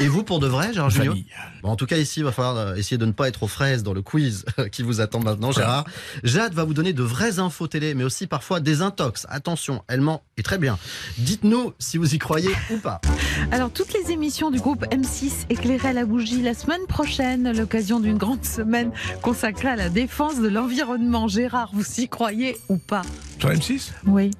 [0.00, 1.16] Et vous pour de vrai Gérard Junior.
[1.64, 3.48] Bon, en tout cas, ici, il va falloir euh, essayer de ne pas être aux
[3.48, 5.86] fraises dans le quiz qui vous attend maintenant, Gérard.
[6.22, 9.26] Jade va vous donner de vraies infos télé, mais aussi parfois des intox.
[9.28, 10.78] Attention, elle ment et très bien.
[11.18, 13.00] Dites-nous si vous y croyez ou pas.
[13.52, 18.00] Alors, toutes les émissions du groupe M6 éclairées à la bougie la semaine prochaine, l'occasion
[18.00, 21.28] d'une grande semaine consacrée à la défense de l'environnement.
[21.28, 23.02] Gérard, vous y croyez ou pas?
[23.38, 24.30] Sur M6 Oui.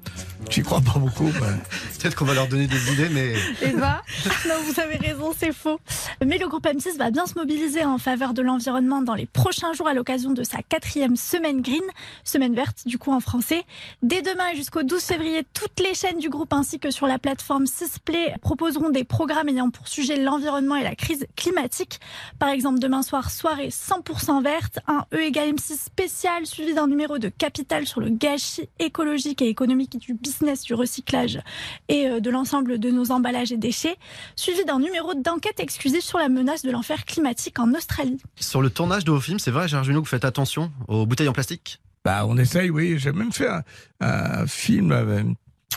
[0.49, 1.25] J'y crois pas beaucoup.
[1.25, 1.57] mais-
[1.99, 4.01] Peut-être qu'on va leur donner des idées, mais Eva
[4.47, 5.79] Non, vous avez raison, c'est faux.
[6.25, 9.73] Mais le groupe M6 va bien se mobiliser en faveur de l'environnement dans les prochains
[9.73, 11.83] jours à l'occasion de sa quatrième semaine green,
[12.23, 13.63] semaine verte du coup en français.
[14.01, 17.19] Dès demain et jusqu'au 12 février, toutes les chaînes du groupe ainsi que sur la
[17.19, 21.99] plateforme Sisplay proposeront des programmes ayant pour sujet l'environnement et la crise climatique.
[22.39, 27.17] Par exemple, demain soir, soirée 100% verte, un E égale M6 spécial suivi d'un numéro
[27.19, 31.39] de Capital sur le gâchis écologique et économique du business du recyclage
[31.87, 33.97] et euh, de l'ensemble de nos emballages et déchets,
[34.35, 38.19] suivi d'un numéro d'enquête exclusive sur la menace de l'enfer climatique en Australie.
[38.35, 41.27] sur le tournage de vos films, c'est vrai, Gérard que vous faites attention aux bouteilles
[41.27, 41.79] en plastique?
[42.05, 42.97] Bah, on essaye, oui.
[42.97, 43.63] J'ai même fait un,
[43.99, 44.91] un film.
[44.91, 45.23] euh,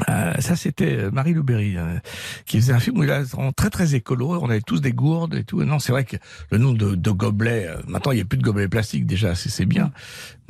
[0.08, 1.98] euh, ça, c'était Marie Louberry euh,
[2.46, 3.22] qui faisait un film où il a
[3.56, 4.38] très très écolo.
[4.40, 5.62] On avait tous des gourdes et tout.
[5.64, 6.16] Non, c'est vrai que
[6.50, 7.66] le nombre de, de gobelets.
[7.66, 9.34] euh, maintenant, il n'y a plus de gobelets plastiques déjà.
[9.34, 9.92] C'est bien,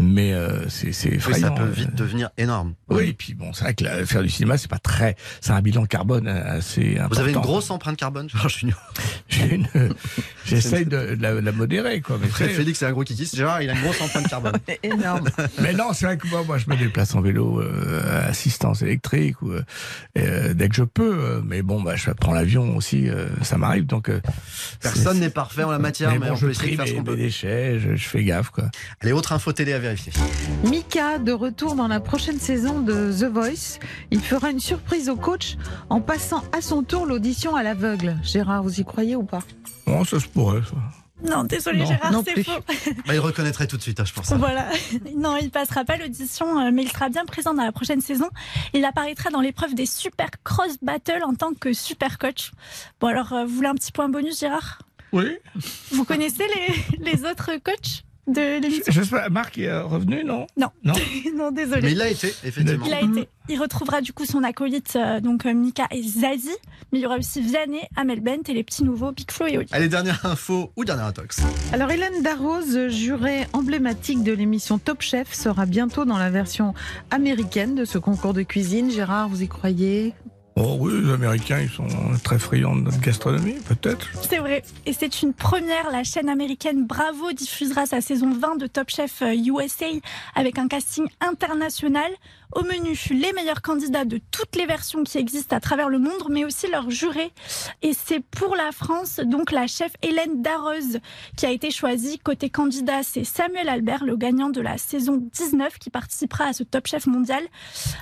[0.01, 1.49] mais euh, c'est c'est effrayant.
[1.49, 1.71] ça peut euh.
[1.71, 2.75] vite devenir énorme.
[2.89, 5.17] Oui, et puis bon, c'est vrai que la- faire du cinéma, c'est pas très.
[5.41, 7.15] C'est un bilan carbone euh, assez important.
[7.15, 8.79] Vous avez une grosse empreinte carbone, Gérard Junior?
[9.29, 9.69] J'ai une-
[10.45, 12.19] J'essaye de, de la, de la modérer, quoi.
[12.21, 13.29] Mais Après, c'est- Félix, c'est un gros kiki.
[13.35, 14.53] Gérard, il a une grosse empreinte carbone.
[14.83, 15.29] Énorme.
[15.61, 19.41] Mais non, c'est vrai que moi, moi, je me déplace en vélo, euh, assistance électrique,
[19.43, 19.63] ou euh,
[20.19, 21.43] euh, dès que je peux.
[21.47, 23.87] mais bon, bah, je prends l'avion aussi, euh, ça m'arrive.
[23.87, 24.21] Donc, euh,
[24.81, 26.87] Personne n'est parfait en la matière, mais, mais bon, on je peut essayer de faire
[26.87, 27.17] ce mes, qu'on mes peut.
[27.17, 28.65] déchets, je, je fais gaffe, quoi.
[29.01, 29.92] Allez, autre info télé à vérifier.
[30.65, 33.79] Mika, de retour dans la prochaine saison de The Voice,
[34.11, 35.57] il fera une surprise au coach
[35.91, 38.17] en passant à son tour l'audition à l'aveugle.
[38.23, 39.41] Gérard, vous y croyez ou pas?
[39.87, 40.77] Bon, ça se pourrait, ça.
[41.29, 41.87] Non, désolé Non.
[41.87, 42.51] Gérard, Non c'est faux.
[43.07, 44.33] Bah, il reconnaîtrait tout de suite, hein, je pense.
[44.33, 44.67] Voilà.
[45.17, 48.29] Non, il passera pas l'audition, euh, mais il sera bien présent dans la prochaine saison.
[48.73, 52.51] Il apparaîtra dans l'épreuve des Super Cross Battle en tant que super coach.
[53.01, 54.79] Bon, alors, euh, vous voulez un petit point bonus, Gérard?
[55.13, 55.37] Oui.
[55.93, 56.45] Vous connaissez
[56.99, 58.05] les, les autres coachs?
[58.33, 60.69] De l'émission J'espère, Marc est euh, revenu, non Non.
[60.85, 60.95] Non.
[61.37, 61.83] non, désolé.
[61.83, 62.87] Mais il l'a été, effectivement.
[62.87, 63.29] Il a été.
[63.49, 66.49] Il retrouvera du coup son acolyte, euh, donc euh, Mika et Zazie.
[66.93, 69.59] Mais il y aura aussi Vianney, Amel Bent et les petits nouveaux Big Flo et
[69.59, 69.69] Oli.
[69.73, 71.41] Allez, dernière info ou dernière intox.
[71.73, 76.75] Alors Hélène Darroze, jurée emblématique de l'émission Top Chef, sera bientôt dans la version
[77.11, 78.91] américaine de ce concours de cuisine.
[78.91, 80.15] Gérard, vous y croyez?
[80.55, 81.87] Oh oui, les Américains, ils sont
[82.23, 84.07] très friands de notre gastronomie, peut-être.
[84.29, 84.63] C'est vrai.
[84.85, 85.91] Et c'est une première.
[85.91, 89.87] La chaîne américaine Bravo diffusera sa saison 20 de Top Chef euh, USA
[90.35, 92.11] avec un casting international.
[92.55, 96.29] Au menu, les meilleurs candidats de toutes les versions qui existent à travers le monde,
[96.29, 97.33] mais aussi leurs jurés.
[97.81, 101.01] Et c'est pour la France, donc la chef Hélène Darroze
[101.37, 102.19] qui a été choisie.
[102.19, 106.63] Côté candidat, c'est Samuel Albert, le gagnant de la saison 19, qui participera à ce
[106.63, 107.43] Top Chef mondial.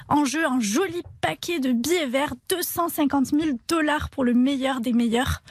[0.09, 4.93] En jeu, un joli paquet de billets verts, 250 000 dollars pour le meilleur des
[4.93, 5.43] meilleurs.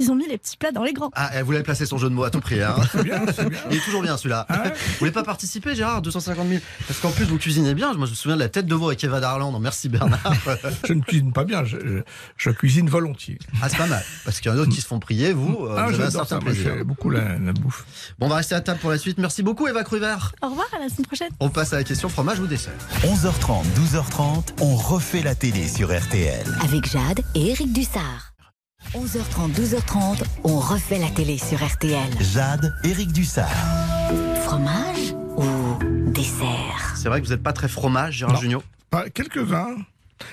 [0.00, 1.10] Ils ont mis les petits plats dans les grands.
[1.14, 2.60] Ah, elle voulait placer son jeu de mots à tout prix.
[2.62, 2.74] Hein.
[2.92, 3.58] C'est bien, c'est bien.
[3.70, 4.46] Il est toujours bien celui-là.
[4.50, 6.02] Vous voulez pas participer, Gérard?
[6.02, 7.92] 250 000 Parce qu'en plus, vous cuisinez bien.
[7.94, 9.52] Moi, je me souviens de la tête de veau avec Eva Darland.
[9.52, 10.18] Non, merci Bernard.
[10.88, 12.02] Je ne cuisine pas bien, je, je-
[12.36, 13.38] je cuisine volontiers.
[13.62, 14.04] Ah, c'est pas mal.
[14.24, 15.32] Parce qu'il y en a d'autres qui se font prier.
[15.32, 16.74] Vous, euh, Ah, vous avez un certain ça, moi, plaisir.
[16.74, 17.84] j'aime beaucoup la, la bouffe.
[18.18, 19.18] Bon, on va rester à table pour la suite.
[19.18, 20.16] Merci beaucoup, Eva Cruver.
[20.42, 21.30] Au revoir, à la semaine prochaine.
[21.40, 22.72] On passe à la question fromage ou dessert.
[23.04, 26.44] 11h30, 12h30, on refait la télé sur RTL.
[26.64, 28.33] Avec Jade et Éric Dussard.
[28.92, 31.98] 11h30, 12h30, on refait la télé sur RTL.
[32.20, 33.48] Jade, Éric Dussard.
[34.44, 36.92] Fromage ou dessert?
[36.94, 38.40] C'est vrai que vous n'êtes pas très fromage, Gérard.
[38.40, 38.62] Junior.
[38.90, 39.76] Pas quelques-uns.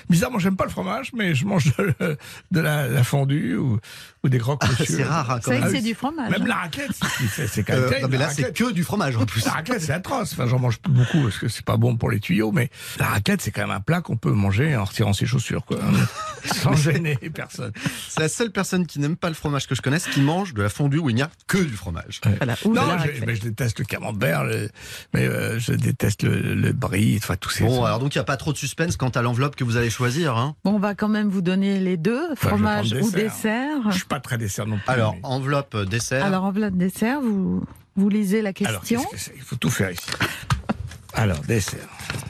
[0.08, 1.94] Bizarrement, j'aime pas le fromage, mais je mange de,
[2.52, 3.80] de la, la fondue ou,
[4.24, 4.84] ou des croque monsieur.
[4.98, 5.70] C'est rare, hein, quand C'est vrai même.
[5.72, 6.30] que c'est du fromage.
[6.30, 6.46] Même hein.
[6.46, 6.90] la raclette,
[7.48, 9.44] c'est- quand même Euh, terrible, non, mais la là, c'est que du fromage en plus.
[9.44, 10.32] La raclette, c'est atroce.
[10.32, 13.06] Enfin, j'en mange plus beaucoup parce que c'est pas bon pour les tuyaux, mais la
[13.06, 15.78] raclette, c'est quand même un plat qu'on peut manger en retirant ses chaussures, quoi.
[16.44, 17.72] Sans gêner personne.
[18.08, 20.62] C'est la seule personne qui n'aime pas le fromage que je connaisse qui mange de
[20.62, 22.20] la fondue où il n'y a que du fromage.
[22.38, 24.68] Voilà, Non, je, mais je déteste le camembert, le-
[25.14, 27.64] mais euh, je déteste le, le brie, enfin tous ces.
[27.64, 29.76] Bon, alors donc il n'y a pas trop de suspense quant à l'enveloppe que vous
[29.76, 30.36] allez choisir.
[30.36, 30.54] Hein.
[30.64, 33.90] Bon, on va quand même vous donner les deux, Enfin, fromage ou dessert.
[33.90, 34.84] Je pas très dessert non plus.
[34.92, 36.24] Alors, mais- enveloppe euh, dessert.
[36.24, 37.64] Alors, en plat de dessert, vous,
[37.96, 39.04] vous lisez la Alors, question.
[39.10, 39.32] que c'est?
[39.36, 40.06] Il faut tout faire ici.
[41.14, 41.88] Alors, dessert.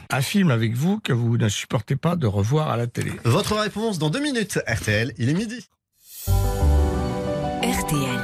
[0.09, 3.13] Un film avec vous que vous ne supportez pas de revoir à la télé.
[3.23, 4.59] Votre réponse dans deux minutes.
[4.67, 5.67] RTL, il est midi.
[7.63, 8.19] RTL.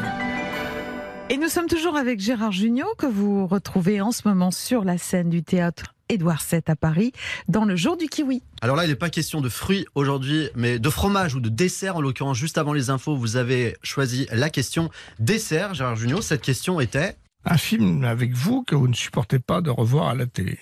[1.29, 4.97] Et nous sommes toujours avec Gérard Jugnot, que vous retrouvez en ce moment sur la
[4.97, 7.13] scène du théâtre Édouard VII à Paris,
[7.47, 8.41] dans le jour du kiwi.
[8.61, 11.95] Alors là, il n'est pas question de fruits aujourd'hui, mais de fromage ou de dessert.
[11.95, 16.23] En l'occurrence, juste avant les infos, vous avez choisi la question dessert, Gérard Junior.
[16.23, 20.15] Cette question était Un film avec vous que vous ne supportez pas de revoir à
[20.15, 20.57] la télé.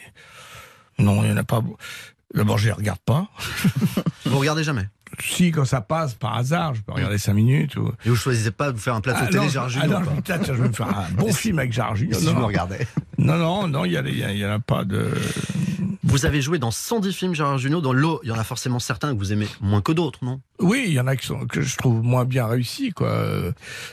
[1.00, 1.64] Non, il n'y en a pas.
[2.34, 3.30] D'abord, je les regarde pas.
[4.26, 7.76] Vous regardez jamais Si, quand ça passe, par hasard, je peux regarder 5 minutes.
[7.78, 7.92] Ou...
[8.06, 10.00] Et vous choisissez pas de vous faire un plateau Ah, télé, Gérard ah, non,
[10.44, 12.20] je vais me faire un bon film avec Gérard Junior.
[12.20, 12.48] Si non, je me non.
[12.48, 12.88] regardais.
[13.18, 15.10] non, non, non, il y, a- il y a- en a pas de.
[16.04, 17.82] Vous avez joué dans 110 films, Gérard Junior.
[17.82, 20.40] Dans l'eau, il y en a forcément certains que vous aimez moins que d'autres, non?
[20.60, 23.26] Oui, il y en a qui sont, que je trouve moins bien réussis, quoi.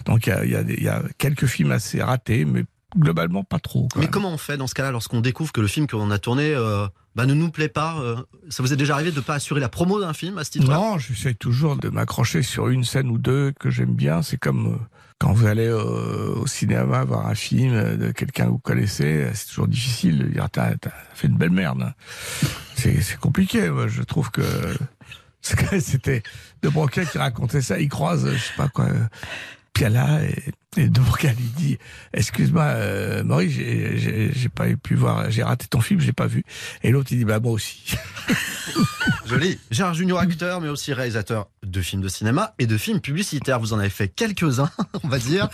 [0.05, 2.65] Donc il y a, il y a y a quelques films assez ratés, mais
[2.97, 3.89] globalement pas trop.
[3.93, 4.01] quoi.
[4.01, 6.55] Mais comment on fait dans ce cas-là lorsqu'on découvre que le film qu'on a tourné
[6.55, 8.17] euh, bah, ne nous plaît pas euh,
[8.49, 10.51] Ça vous est déjà arrivé de ne pas assurer la promo d'un film à ce
[10.51, 10.77] titre-là?
[10.77, 14.23] Non, j'essaie toujours de m'accrocher sur une scène ou deux que j'aime bien.
[14.23, 14.79] C'est comme euh,
[15.19, 19.47] quand vous allez euh, au cinéma voir un film de quelqu'un que vous connaissez, c'est
[19.47, 20.75] toujours difficile de dire t'as
[21.15, 21.95] fait une belle merde.
[22.77, 23.71] C'est compliqué.
[23.71, 24.43] Moi, je trouve que
[25.81, 26.23] c'était
[26.63, 27.79] De Broca qui racontait ça.
[27.79, 28.89] Il croise, je sais pas quoi,
[29.75, 31.79] euh, Piala et, et De Broca lui dit
[32.13, 36.45] excuse-moi euh, Maurice, j'ai- pas pu voir, j'ai raté ton film, j'ai pas vu.
[36.83, 37.95] Et l'autre il dit bah moi aussi.
[39.27, 39.59] Joli.
[39.71, 43.59] Gérard Junior, acteur, mais aussi réalisateur de films de cinéma et de films publicitaires.
[43.59, 44.71] Vous en avez fait quelques-uns,
[45.03, 45.49] on va dire.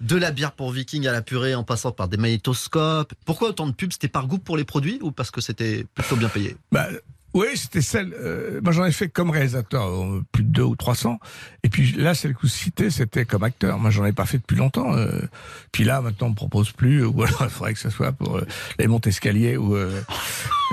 [0.00, 3.12] De la bière pour Viking à la purée, en passant par des magnétoscopes.
[3.24, 3.92] Pourquoi autant de pubs?
[3.92, 6.56] C'était par goût pour les produits ou parce que c'était plutôt bien payé?
[6.72, 6.86] Bah,
[7.34, 8.14] oui, c'était celle.
[8.14, 11.18] euh, moi, j'en ai fait comme réalisateur euh, plus de deux ou 300.
[11.64, 13.78] Et puis là, celle que vous citez, c'était comme acteur.
[13.78, 14.94] Moi, j'en ai pas fait depuis longtemps.
[14.96, 15.20] euh.
[15.72, 17.04] Puis là, maintenant, on me propose plus.
[17.06, 18.46] Ou alors, il faudrait que ce soit pour euh,
[18.78, 20.00] les montes escaliers ou euh,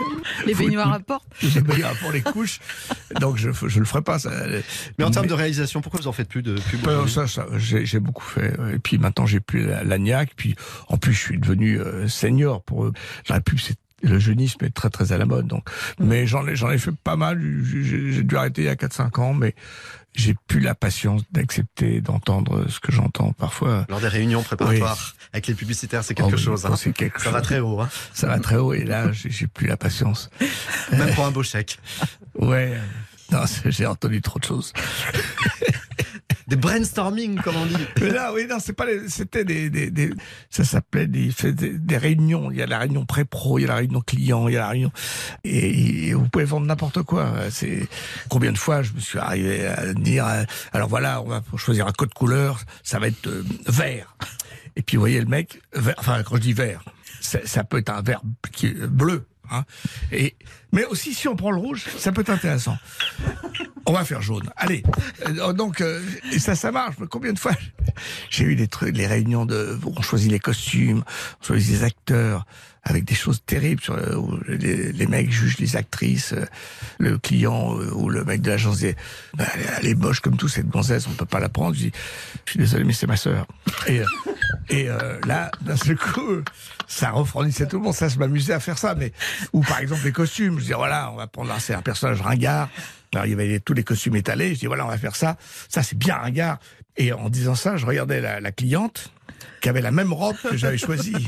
[0.45, 1.25] Les baignoires à porte.
[1.41, 2.59] les baignoires pour les couches.
[3.19, 4.19] Donc, je je le ferai pas.
[4.19, 4.31] Ça.
[4.97, 7.45] Mais en termes de réalisation, pourquoi vous en faites plus de Euh, aujourd'hui ça, ça,
[7.57, 8.55] j'ai j'ai beaucoup fait.
[8.73, 10.31] Et puis maintenant, j'ai plus la- l'agnac.
[10.35, 10.55] Puis
[10.87, 12.93] en plus, je suis devenu euh, senior pour eux.
[13.29, 15.47] La pub, c'est le jeunisme est très très à la mode.
[15.47, 15.67] Donc,
[15.99, 17.39] mais j'en ai j'en ai fait pas mal.
[17.63, 19.55] J'ai- J'ai j'ai dû arrêter il y a 4-5 ans, mais
[20.13, 23.85] j'ai plus la patience d'accepter d'entendre ce que j'entends parfois.
[23.89, 26.63] Lors des réunions préparatoires avec les publicitaires, c'est quelque Oh oui, chose.
[26.63, 26.75] quand hein.
[26.77, 27.33] c'est quelque Ça chose.
[27.33, 27.79] va très haut.
[27.79, 27.89] hein.
[28.13, 30.29] Ça va très haut et là, j'ai plus la patience.
[30.91, 31.79] Même pour un beau chèque.
[32.35, 32.77] Ouais.
[33.31, 34.73] Non, j'ai entendu trop de choses.
[36.51, 37.77] Des brainstorming, comme on dit.
[38.01, 40.11] Mais là, oui, non, c'est pas c'était des,
[40.49, 42.51] ça s'appelait des, réunions.
[42.51, 44.59] Il y a la réunion pré-pro, il y a la réunion client, il y a
[44.59, 44.91] la réunion,
[45.45, 47.31] et, et vous pouvez vendre n'importe quoi.
[47.51, 47.87] C'est
[48.27, 51.87] combien de fois je me suis arrivé à dire, euh, alors voilà, on va choisir
[51.87, 54.17] un code couleur, ça va être euh, vert.
[54.75, 56.83] Et puis vous voyez le mec, vert- enfin quand je dis vert,
[57.21, 58.19] ça, peut être un vert
[58.89, 59.23] bleu.
[59.51, 59.65] Hein,
[60.71, 62.77] mais aussi, si on prend le rouge, ça peut être intéressant.
[63.85, 64.49] On va faire jaune.
[64.55, 64.83] Allez.
[65.27, 66.01] Euh, Donc, euh,
[66.37, 66.95] ça, ça marche.
[67.09, 67.51] Combien de fois
[68.29, 71.03] j'ai eu des trucs, les réunions de, on choisit les costumes,
[71.41, 72.45] on choisit les acteurs,
[72.83, 76.45] avec des choses terribles sur le- où les, mecs jugent les actrices, euh,
[76.97, 78.93] le client euh, ou le mec de l'agence dit,
[79.35, 79.45] bah,
[79.77, 81.75] elle est moche comme tout cette gonzesse, on peut pas la prendre.
[81.75, 81.91] Je dis,
[82.45, 83.45] je suis désolé, mais c'est ma sœur.
[83.87, 84.05] Et, euh,
[84.71, 86.41] euh, là, d'un seul coup,
[86.87, 87.93] ça refroidissait tout le monde.
[87.93, 88.95] Ça, je m'amusais à faire ça.
[88.95, 89.11] Mais
[89.53, 92.69] ou par exemple les costumes, je dis voilà, on va prendre c'est un personnage ringard.
[93.13, 94.55] Alors il y avait tous les costumes étalés.
[94.55, 95.37] Je dis voilà, on va faire ça.
[95.69, 96.59] Ça c'est bien ringard.
[96.97, 99.11] Et en disant ça, je regardais la, la cliente
[99.61, 101.13] qui avait la même robe que j'avais choisie.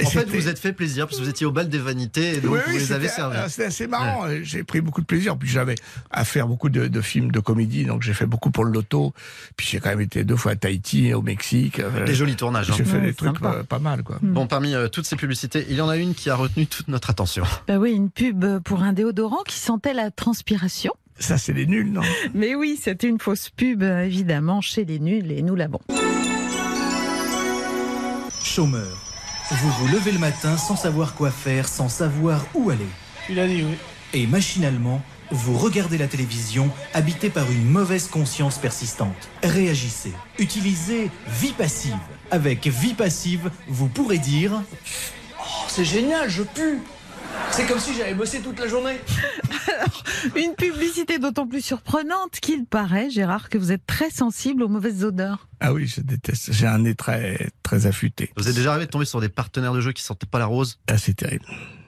[0.00, 2.34] En fait, vous vous êtes fait plaisir parce que vous étiez au bal des vanités
[2.36, 3.36] et donc oui, vous les avez servis.
[3.36, 4.26] euh, C'était assez marrant.
[4.44, 5.36] J'ai pris beaucoup de plaisir.
[5.36, 5.74] Puis j'avais
[6.12, 9.12] à faire beaucoup de, de films de comédie, donc j'ai fait beaucoup pour le loto.
[9.56, 11.80] Puis j'ai quand même été deux fois à Tahiti, au Mexique.
[11.80, 12.70] Euh, Des jolis tournages.
[12.70, 12.74] hein.
[12.78, 13.64] J'ai fait Ouais, des trucs sympa.
[13.68, 14.18] pas mal, quoi.
[14.22, 16.86] Bon, parmi euh, toutes ces publicités, il y en a une qui a retenu toute
[16.86, 17.42] notre attention.
[17.66, 20.92] Bah oui, une pub pour un déodorant qui sentait la transpiration.
[21.18, 22.02] Ça, c'est les nuls, non?
[22.34, 25.80] Mais oui, c'était une fausse pub, évidemment, chez les nuls, et nous l'avons.
[28.42, 29.04] Chômeur.
[29.50, 32.86] Vous vous levez le matin sans savoir quoi faire, sans savoir où aller.
[33.26, 33.76] Tu l'as dit, oui.
[34.14, 39.28] Et machinalement, vous regardez la télévision habité par une mauvaise conscience persistante.
[39.42, 40.12] Réagissez.
[40.38, 41.96] Utilisez Vie Passive.
[42.30, 44.62] Avec Vie Passive, vous pourrez dire
[45.38, 46.78] Oh, c'est génial, je pue.
[47.50, 48.98] C'est comme si j'avais bossé toute la journée.
[50.36, 55.04] Une publicité d'autant plus surprenante qu'il paraît, Gérard, que vous êtes très sensible aux mauvaises
[55.04, 55.48] odeurs.
[55.60, 56.52] Ah oui, je déteste.
[56.52, 58.32] J'ai un nez très, très affûté.
[58.36, 60.46] Vous êtes déjà arrivé de tomber sur des partenaires de jeu qui sortaient pas la
[60.46, 60.78] rose?
[60.88, 61.44] Ah, c'est terrible.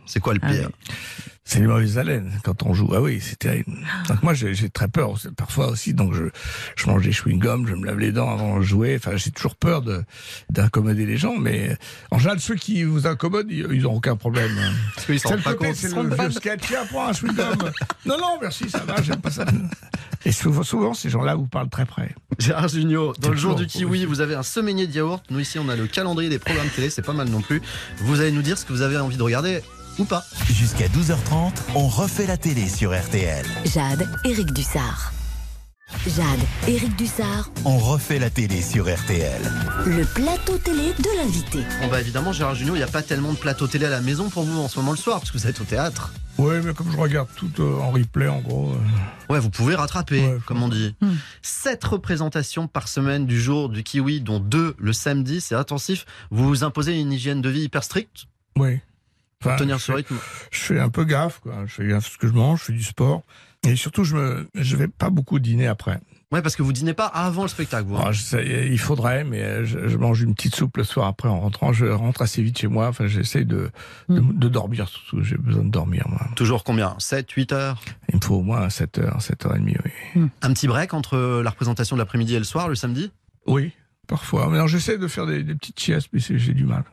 [0.06, 0.70] C'est quoi le Ah pire?
[1.50, 2.92] C'est les mauvaises haleines quand on joue.
[2.94, 3.72] Ah oui, c'est terrible.
[4.06, 5.94] Donc moi, j'ai très peur parfois aussi.
[5.94, 6.26] Donc je,
[6.76, 8.94] je mange des chewing-gums, je me lave les dents avant de jouer.
[8.94, 10.04] Enfin, j'ai toujours peur de
[10.50, 11.36] d'accommoder les gens.
[11.36, 11.76] Mais
[12.12, 14.52] en général, ceux qui vous incommodent, ils ils ont aucun problème.
[14.94, 16.60] Parce qu'ils s'en C'est le pas côté, c'est le vieux sketch.
[16.68, 17.72] Tiens, prends un chewing-gum.
[18.06, 19.44] non, non, merci, ça va, j'aime pas ça.
[20.24, 22.14] Et souvent, souvent ces gens-là vous parlent très près.
[22.38, 25.24] Gérard Junior, dans le jour du kiwi, vous avez un semainier de yaourt.
[25.30, 27.60] Nous ici, on a le calendrier des programmes télé, c'est pas mal non plus.
[27.96, 29.62] Vous allez nous dire ce que vous avez envie de regarder
[30.00, 30.24] ou pas.
[30.50, 33.44] Jusqu'à 12h30, on refait la télé sur RTL.
[33.66, 35.12] Jade, Éric Dussard.
[36.06, 39.42] Jade, Éric Dussard, On refait la télé sur RTL.
[39.86, 41.58] le plateau télé de l'invité.
[41.82, 44.00] Bon bah évidemment, Gérard Junior, il n'y a pas tellement de plateau télé à la
[44.00, 46.12] maison pour vous en ce moment le soir, parce que vous êtes au théâtre.
[46.38, 48.70] Oui, mais comme je regarde tout euh, en replay, en gros.
[48.70, 50.94] euh, Ouais, vous pouvez rattraper, Ouais, comme on dit.
[51.00, 51.14] Hmm.
[51.42, 56.06] Sept représentations par semaine du jour du kiwi, dont deux le samedi, c'est intensif.
[56.30, 58.26] Vous vous imposez une hygiène de vie hyper stricte
[58.58, 58.80] oui.
[59.40, 60.16] Pour Enfin, tenir je ce fais- rythme.
[60.50, 61.54] je fais un peu gaffe, quoi.
[61.66, 63.22] Je fais gaffe à ce que je mange, je fais du sport.
[63.66, 66.00] Et surtout, je me, je vais pas beaucoup dîner après.
[66.32, 67.96] Ouais, parce que vous dînez pas avant le spectacle, vous.
[67.96, 68.04] hein.
[68.06, 71.28] Ah, je sais, il faudrait, mais je, je mange une petite soupe le soir après
[71.28, 71.72] en rentrant.
[71.72, 72.86] Je rentre assez vite chez moi.
[72.88, 73.70] Enfin, j'essaie de,
[74.08, 75.22] de, de dormir surtout.
[75.24, 76.20] J'ai besoin de dormir, moi.
[76.36, 76.94] Toujours combien?
[76.98, 77.80] 7, 8 heures?
[78.10, 79.76] Il me faut au moins 7 heures, 7 heures et demie,
[80.14, 80.22] oui.
[80.42, 83.10] Un petit break entre la représentation de l'après-midi et le soir, le samedi?
[83.46, 83.72] Oui,
[84.06, 84.48] parfois.
[84.50, 86.84] Mais non, j'essaie de faire des, des petites siestes, mais c'est- j'ai du mal.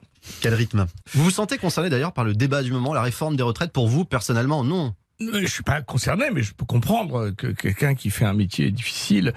[0.42, 0.88] Quel rythme?
[1.14, 3.72] Vous vous sentez concerné d'ailleurs par le débat du moment, la réforme des retraites?
[3.72, 4.94] Pour vous, personnellement, non.
[5.20, 8.70] Euh, Je suis pas concerné, mais je peux comprendre que quelqu'un qui fait un métier
[8.70, 9.34] difficile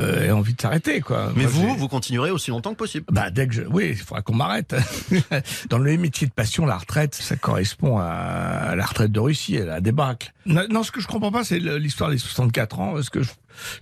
[0.00, 1.32] euh, ait envie de s'arrêter, quoi.
[1.34, 3.06] Mais Moi, vous, vous continuerez aussi longtemps que possible.
[3.10, 4.76] Bah, dès que je, oui, il faudra qu'on m'arrête.
[5.70, 9.64] Dans les métiers de passion, la retraite, ça correspond à la retraite de Russie, à
[9.64, 10.32] la débâcle.
[10.46, 13.02] Non, ce que je comprends pas, c'est le- l'histoire des 64 ans.
[13.02, 13.30] Ce que je,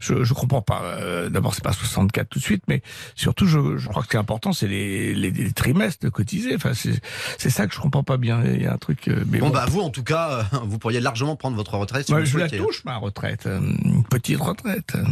[0.00, 0.82] je, je comprends pas.
[0.84, 2.82] Euh, D'abord, c'est pas 64 tout de suite, mais
[3.14, 6.10] surtout, je, je crois que ce qui est important, c'est les, les, les trimestres de
[6.10, 6.54] cotiser.
[6.54, 7.00] Enfin, c'est
[7.38, 8.42] c'est ça que je comprends pas bien.
[8.44, 9.08] Il y a un truc.
[9.08, 12.06] euh, Mais Bon, bah vous, en tout cas, euh, vous pourriez largement prendre votre retraite
[12.06, 13.46] si vous je la touche, ma retraite.
[13.46, 15.04] euh, Une petite retraite euh,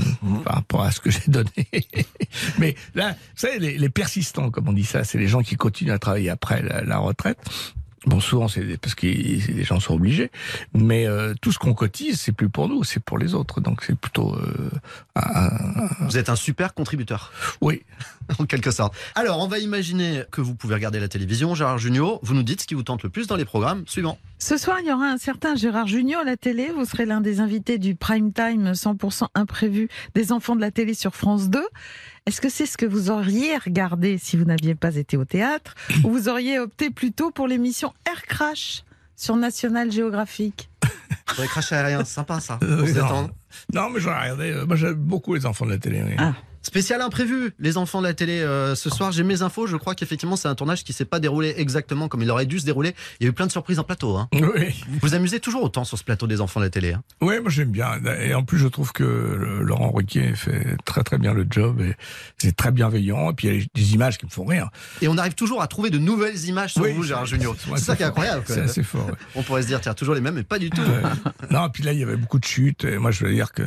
[0.44, 1.50] par rapport à ce que j'ai donné.
[2.58, 5.56] Mais là, vous savez, les, les persistants, comme on dit ça, c'est les gens qui
[5.56, 7.38] continuent à travailler après la, la retraite.
[8.06, 10.30] Bon, souvent, c'est parce que les gens sont obligés.
[10.72, 13.60] Mais euh, tout ce qu'on cotise, c'est plus pour nous, c'est pour les autres.
[13.60, 14.34] Donc, c'est plutôt...
[14.36, 14.70] euh,
[15.16, 17.30] un- un- Vous êtes un super contributeur.
[17.60, 17.82] Oui.
[18.38, 18.94] en quelque sorte.
[19.14, 21.54] Alors, on va imaginer que vous pouvez regarder la télévision.
[21.54, 24.18] Gérard Junior, vous nous dites ce qui vous tente le plus dans les programmes suivants.
[24.38, 26.70] Ce soir, il y aura un certain Gérard Junior à la télé.
[26.74, 30.94] Vous serez l'un des invités du prime time 100% imprévu des enfants de la télé
[30.94, 31.60] sur France 2.
[32.26, 35.74] Est-ce que c'est ce que vous auriez regardé si vous n'aviez pas été au théâtre
[36.04, 38.84] ou vous auriez opté plutôt pour l'émission Air Crash
[39.16, 40.68] sur National Geographic?
[41.26, 42.58] Pour les crashs aériens, sympa ça.
[42.64, 43.30] Euh, non.
[43.72, 44.50] Non, mais j'en ai regardé.
[44.50, 46.02] euh, Moi, j'aime beaucoup les enfants de la télé.
[46.04, 46.14] oui.
[46.18, 46.34] Ah.
[46.62, 48.40] Spécial imprévu, les enfants de la télé.
[48.40, 49.66] euh, ce soir, j'ai mes infos.
[49.66, 52.58] Je crois qu'effectivement, c'est un tournage qui s'est pas déroulé exactement comme il aurait dû
[52.60, 52.94] se dérouler.
[53.18, 54.16] Il y a eu plein de surprises en plateau.
[54.16, 54.28] Hein.
[54.40, 54.74] Oui.
[54.88, 56.92] Vous vous amusez toujours autant sur ce plateau des enfants de la télé.
[56.92, 57.02] hein.
[57.22, 57.92] Oui, moi j'aime bien.
[58.20, 59.04] Et en plus, je trouve que
[59.62, 61.94] Laurent Ruquier fait très très bien le job et
[62.36, 63.30] c'est très bienveillant.
[63.30, 64.68] Et puis il y a des images qui me font rire.
[65.00, 67.54] Et on arrive toujours à trouver de nouvelles images sur Oui, vous, Gérard Junior.
[67.58, 68.44] c'est- ça qui est incroyable.
[68.46, 69.06] C'est assez fort.
[69.06, 69.12] ouais.
[69.34, 70.82] On pourrait se dire, tiens, toujours les mêmes, mais pas du tout.
[71.50, 72.84] Non, et puis là, il y avait beaucoup de chutes.
[72.84, 73.62] Et moi, je veux dire que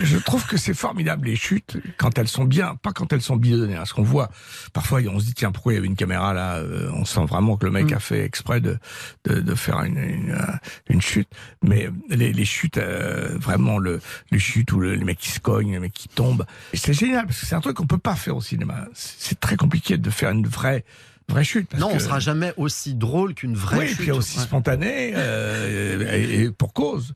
[0.00, 3.36] je trouve que c'est formidable les chutes quand elles sont bien, pas quand elles sont
[3.36, 3.76] bidonnées.
[3.76, 4.30] Parce qu'on voit,
[4.72, 7.24] parfois, on se dit, tiens, pourquoi il y avait une caméra là euh, On sent
[7.28, 7.94] vraiment que le mec Mm.
[7.94, 8.78] a fait exprès de,
[9.24, 10.52] de, de faire une, une, euh,
[10.88, 11.28] une chute.
[11.62, 15.40] Mais les, les chutes, euh, vraiment, le, les chutes où le- les mecs qui se
[15.40, 18.16] cognent, les mecs qui tombent, c'est génial parce que c'est un truc qu'on peut pas
[18.16, 18.86] faire au cinéma.
[18.94, 20.84] C'est très compliqué de faire une vraie,
[21.28, 21.68] vraie chute.
[21.68, 23.98] parce Non, on que- sera jamais aussi drôle qu'une vraie oui, et chute.
[23.98, 24.44] puis aussi Ouais.
[24.44, 27.14] spontané euh, et, et pour cause.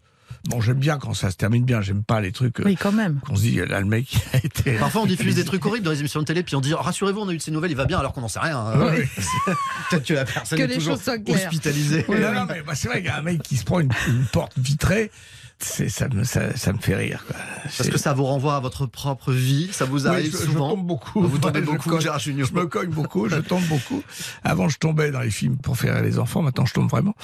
[0.49, 1.81] Bon, j'aime bien quand ça se termine bien.
[1.81, 3.21] J'aime pas les trucs Oui, quand même.
[3.27, 4.73] qu'on se dit là le mec a été.
[4.79, 7.21] Parfois, on diffuse des trucs horribles dans les émissions de télé, puis on dit rassurez-vous,
[7.21, 8.59] on a eu de ces nouvelles, il va bien, alors qu'on n'en sait rien.
[8.59, 8.87] hein.
[8.87, 9.09] Ouais.
[9.91, 11.37] Peut-être que la personne Que est les toujours choses soient claires.
[11.49, 12.05] hospitalisée.
[12.09, 13.91] non, non, mais bah, c'est vrai qu'il y a un mec qui se prend une,
[14.09, 15.11] une porte vitrée.
[15.59, 17.25] C'est ça me ça, ça me fait rire.
[17.27, 17.37] Quoi.
[17.63, 20.71] Parce que ça vous renvoie à votre propre vie, ça vous arrive je, je souvent.
[20.77, 21.23] tombe beaucoup.
[21.23, 21.99] Vous tombez Ouais, je beaucoup.
[22.01, 22.47] Gérard Junior.
[22.47, 24.03] Je me cogne beaucoup, je tombe beaucoup.
[24.45, 26.43] Avant, je tombais dans les films pour faire les enfants.
[26.43, 27.15] Maintenant, je tombe vraiment.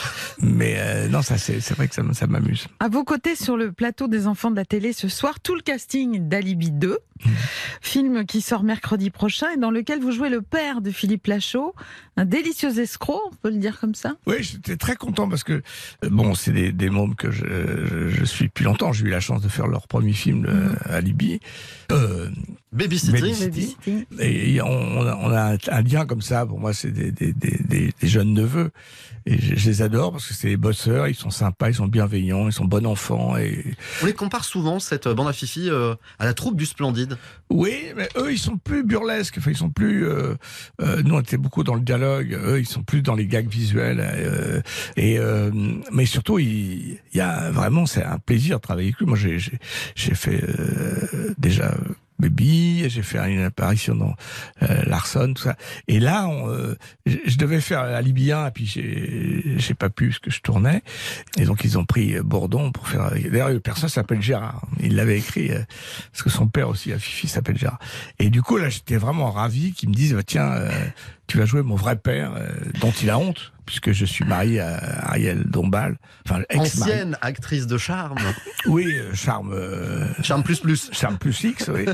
[0.40, 2.68] Mais euh, non, ça c'est c'est vrai que ça, ça m'amuse.
[2.80, 5.60] À vos côtés, sur le plateau des enfants de la télé ce soir, tout le
[5.60, 6.98] casting d'Alibi 2,
[7.80, 11.74] film qui sort mercredi prochain et dans lequel vous jouez le père de Philippe Lachaud,
[12.16, 14.14] un délicieux escroc, on peut le dire comme ça.
[14.26, 18.21] Oui, j'étais très content parce que euh, bon, c'est des, des mômes que je, je-
[18.24, 18.92] je suis depuis longtemps.
[18.92, 20.46] J'ai eu la chance de faire leur premier film
[20.84, 21.40] à Libye.
[21.90, 22.28] Euh,
[22.72, 23.20] Babysitting.
[23.20, 24.04] Babysitting.
[24.20, 26.46] Et on, on a, on a un, lien comme ça.
[26.46, 28.70] Pour moi, c'est des, des, des, des- des jeunes neveux.
[29.26, 31.86] Et je, je les adore parce que c'est des bosseurs, ils sont sympas, ils sont
[31.86, 33.36] bienveillants, ils sont bons enfants.
[33.36, 33.64] Et
[34.02, 37.16] On les compare souvent, cette bande à Fifi, euh, à la troupe du Splendide.
[37.50, 39.36] Oui, mais eux, ils sont plus burlesques.
[39.38, 40.06] Enfin, ils sont plus.
[40.06, 40.34] Euh,
[40.80, 42.32] euh, nous, on était beaucoup dans le dialogue.
[42.32, 44.00] Eux, ils sont plus dans les gags visuels.
[44.00, 44.60] euh,
[44.96, 45.50] et euh,
[45.92, 49.06] mais surtout, il, il y a vraiment, c'est un plaisir de travailler avec lui.
[49.06, 51.74] Moi, j'ai fait euh, déjà.
[52.22, 54.14] Baby, j'ai fait une apparition dans
[54.62, 55.56] euh, Larson, tout ça.
[55.88, 60.18] Et là, on, euh, je, devais faire Libyen, et puis j'ai j'ai pas pu parce
[60.20, 60.82] que je tournais.
[61.38, 63.10] Et donc ils ont pris euh, Bourdon pour faire.
[63.10, 64.62] D'ailleurs, le personnage s'appelle Gérard.
[64.80, 65.62] Il l'avait écrit euh,
[66.12, 67.78] parce que son père aussi, à Fifi, s'appelle Gérard.
[68.18, 70.70] Et du coup, là, j'étais vraiment ravi qu'ils me disent bah, tiens, euh,
[71.26, 72.50] tu vas jouer mon vrai père, euh,
[72.80, 75.96] dont il a honte, puisque je suis marié à Ariel Dombal,
[76.28, 76.42] enfin.
[76.54, 78.18] Ancienne actrice de charme.
[78.66, 79.52] Oui, euh, charme.
[79.52, 80.90] euh, charme plus plus.
[80.92, 81.86] Charme plus X, oui.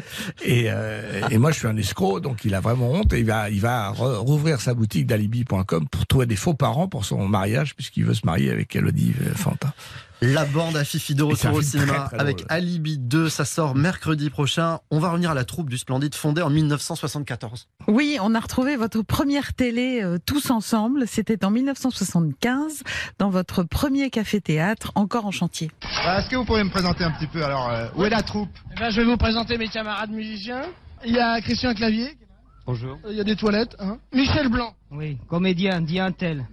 [0.42, 3.12] Et, euh, et moi, je suis un escroc, donc il a vraiment honte.
[3.12, 7.04] Et il va, il va rouvrir sa boutique d'alibi.com pour trouver des faux parents pour
[7.04, 9.72] son mariage, puisqu'il veut se marier avec Elodie Fanta.
[10.20, 12.46] La bande à Fifi de retour au cinéma très, très avec drôle.
[12.50, 14.80] Alibi 2, ça sort mercredi prochain.
[14.90, 17.68] On va revenir à la troupe du Splendide fondée en 1974.
[17.86, 21.06] Oui, on a retrouvé votre première télé euh, tous ensemble.
[21.06, 22.82] C'était en 1975
[23.20, 25.70] dans votre premier café-théâtre, encore en chantier.
[25.84, 28.22] Euh, Est-ce que vous pourriez me présenter un petit peu alors euh, où est la
[28.22, 28.50] troupe?
[28.72, 30.62] Eh ben, je vais vous présenter mes camarades musiciens.
[31.04, 32.18] Il y a Christian Clavier.
[32.66, 32.98] Bonjour.
[33.08, 33.76] Il y a des toilettes.
[33.78, 33.98] Hein.
[34.12, 34.74] Michel Blanc.
[34.90, 36.44] Oui, comédien, dit un tel.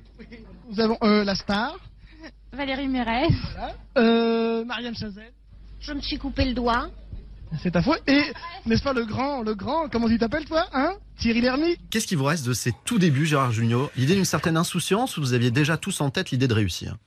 [0.69, 1.75] Nous avons euh, la star.
[2.55, 3.27] Valérie Mérez.
[3.97, 5.33] Euh, Marianne Chazelle.
[5.79, 6.89] Je me suis coupé le doigt.
[7.61, 7.97] C'est à foi.
[8.07, 8.21] Et,
[8.65, 12.15] n'est-ce pas le grand, le grand, comment tu t'appelles toi hein Thierry Lhermitte Qu'est-ce qui
[12.15, 15.51] vous reste de ces tout débuts, Gérard Junior L'idée d'une certaine insouciance ou vous aviez
[15.51, 16.97] déjà tous en tête l'idée de réussir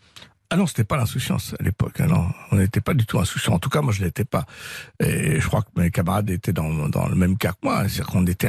[0.51, 2.01] Ah non, c'était pas l'insouciance à l'époque.
[2.01, 3.53] hein, non, on n'était pas du tout insouciant.
[3.53, 4.47] En tout cas, moi, je l'étais pas.
[4.99, 7.81] Et je crois que mes camarades étaient dans, dans le même cas que moi.
[7.83, 8.49] C'est-à-dire qu'on était,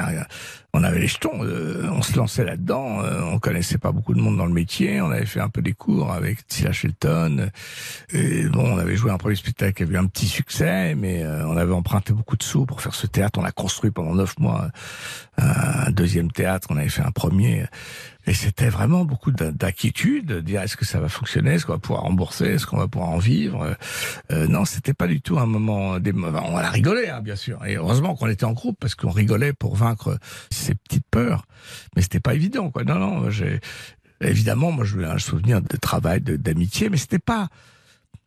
[0.73, 3.03] on avait les jetons, euh, on se lançait là-dedans.
[3.03, 5.01] euh, on connaissait pas beaucoup de monde dans le métier.
[5.01, 7.49] On avait fait un peu des cours avec Tila Shelton.
[8.13, 11.25] Et bon, on avait joué un premier spectacle qui avait eu un petit succès, mais
[11.25, 13.39] euh, on avait emprunté beaucoup de sous pour faire ce théâtre.
[13.41, 14.69] On a construit pendant neuf mois
[15.41, 15.43] euh,
[15.87, 16.69] un deuxième théâtre.
[16.71, 17.65] On avait fait un premier.
[18.29, 21.73] Et c'était vraiment beaucoup d'in- d'inquiétude, de dire est-ce que ça va fonctionner, est-ce qu'on
[21.73, 23.63] va pouvoir rembourser, est-ce qu'on va pouvoir en vivre?
[23.63, 23.73] Euh,
[24.31, 25.99] euh, non, c'était pas du tout un moment.
[25.99, 26.13] Des...
[26.13, 27.65] On a rigolé, hein, bien sûr.
[27.65, 30.19] Et heureusement qu'on était en groupe parce qu'on rigolait pour vaincre
[30.51, 31.45] ces petites peurs.
[31.95, 32.83] Mais c'était pas évident, quoi.
[32.83, 33.29] Non, non.
[34.21, 37.47] Évidemment, moi, j'ai un souvenir de travail, d'amitié, mais c'était pas.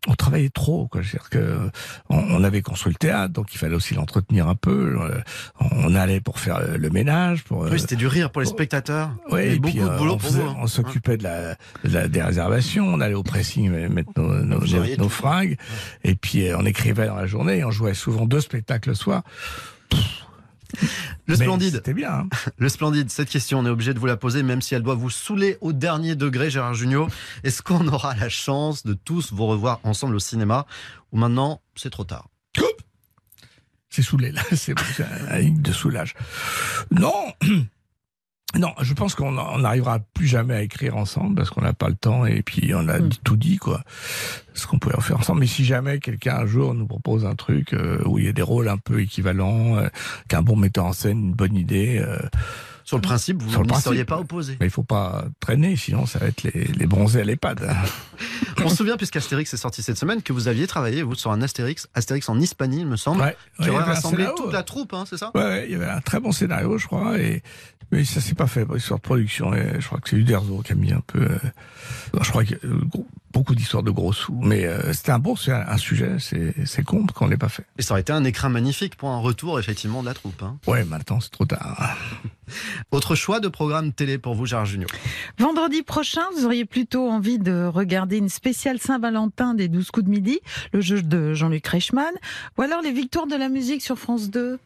[0.08, 1.00] On travaillait trop, quoi.
[1.02, 1.70] C'est-à-dire que
[2.08, 4.96] on, on avait construit le théâtre, donc il fallait aussi l'entretenir un peu.
[5.00, 5.20] Euh,
[5.60, 7.60] On allait pour faire euh, le ménage, pour.
[7.60, 9.10] Oui, euh, c'était du rire pour les spectateurs.
[9.30, 10.48] Il y oui, beaucoup puis, de euh, boulot on, pour faisait- vous.
[10.48, 10.56] hein.
[10.60, 14.34] on s'occupait de la, de la- des réservations, on allait au pressing euh, mettre nos,
[14.42, 14.58] nos,
[14.98, 15.56] nos- fringues,
[16.02, 18.94] et puis euh, on écrivait dans la journée, et on jouait souvent deux spectacles le
[18.96, 19.22] soir.
[21.26, 21.74] Le Mais Splendide.
[21.74, 22.10] C'était bien.
[22.12, 22.28] hein.
[22.58, 24.94] Le Splendide, cette question, on est obligé de vous la poser, même si elle doit
[24.94, 27.08] vous saouler au dernier degré, Gérard Junior.
[27.44, 30.66] Est-ce qu'on aura la chance de tous vous revoir ensemble au cinéma
[31.12, 32.28] Ou maintenant, c'est trop tard?
[33.88, 34.40] C'est saoulé, là.
[34.52, 36.14] C'est de soulage.
[36.90, 37.12] Non
[38.58, 41.88] Non, je pense qu'on on n'arrivera plus jamais à écrire ensemble parce qu'on n'a pas
[41.88, 43.82] le temps et puis on a dit- tout dit, quoi.
[44.54, 45.40] Ce qu'on pouvait en faire ensemble.
[45.40, 48.32] Mais si jamais quelqu'un un jour nous propose un truc euh, où il y a
[48.32, 49.88] des rôles un peu équivalents, euh,
[50.28, 51.98] qu'un bon metteur en scène, une bonne idée.
[52.06, 52.18] euh,
[52.84, 53.84] Sur le principe, vous principe.
[53.84, 54.58] seriez pas opposé.
[54.60, 57.74] Mais il faut pas traîner, sinon ça va être les, les bronzés à l'EHPAD.
[58.62, 61.40] On se souvient, puisqu'Astérix est sorti cette semaine, que vous aviez travaillé, vous, sur un
[61.40, 63.94] Astérix, Astérix en Hispanie, il me semble, Ouais, qui ouais, il y aurait avait un
[63.94, 65.30] rassemblé toute la troupe, hein, c'est ça?
[65.34, 67.42] Ouais, ouais, il y avait un très bon scénario, je crois, et
[67.92, 68.64] mais ça s'est pas fait.
[68.64, 71.20] Bon, histoire de production, et je crois que c'est Uderzo qui a mis un peu.
[71.20, 71.38] euh,
[72.20, 72.80] je crois qu'il y a euh,
[73.32, 76.16] beaucoup d'histoires de gros sous, mais euh, c'était un bon, c'est un, un sujet.
[76.18, 77.64] C'est c'est con qu'on l'ait pas fait.
[77.78, 80.42] Et ça aurait été un écrin magnifique pour un retour, effectivement, de la troupe.
[80.42, 80.58] hein.
[80.66, 81.96] Ouais, maintenant c'est trop tard.
[82.90, 84.90] Autre choix de programme télé pour vous, Gérard Junior?
[85.38, 90.10] Vendredi prochain, vous auriez plutôt envie de regarder une spéciale Saint-Valentin des 12 coups de
[90.10, 90.40] midi,
[90.72, 92.12] le jeu de Jean-Luc Reichmann,
[92.58, 94.58] ou alors les victoires de la musique sur France 2.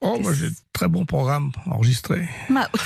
[0.00, 2.28] Oh, moi j'ai de très bon programme enregistré.
[2.50, 2.68] Ma-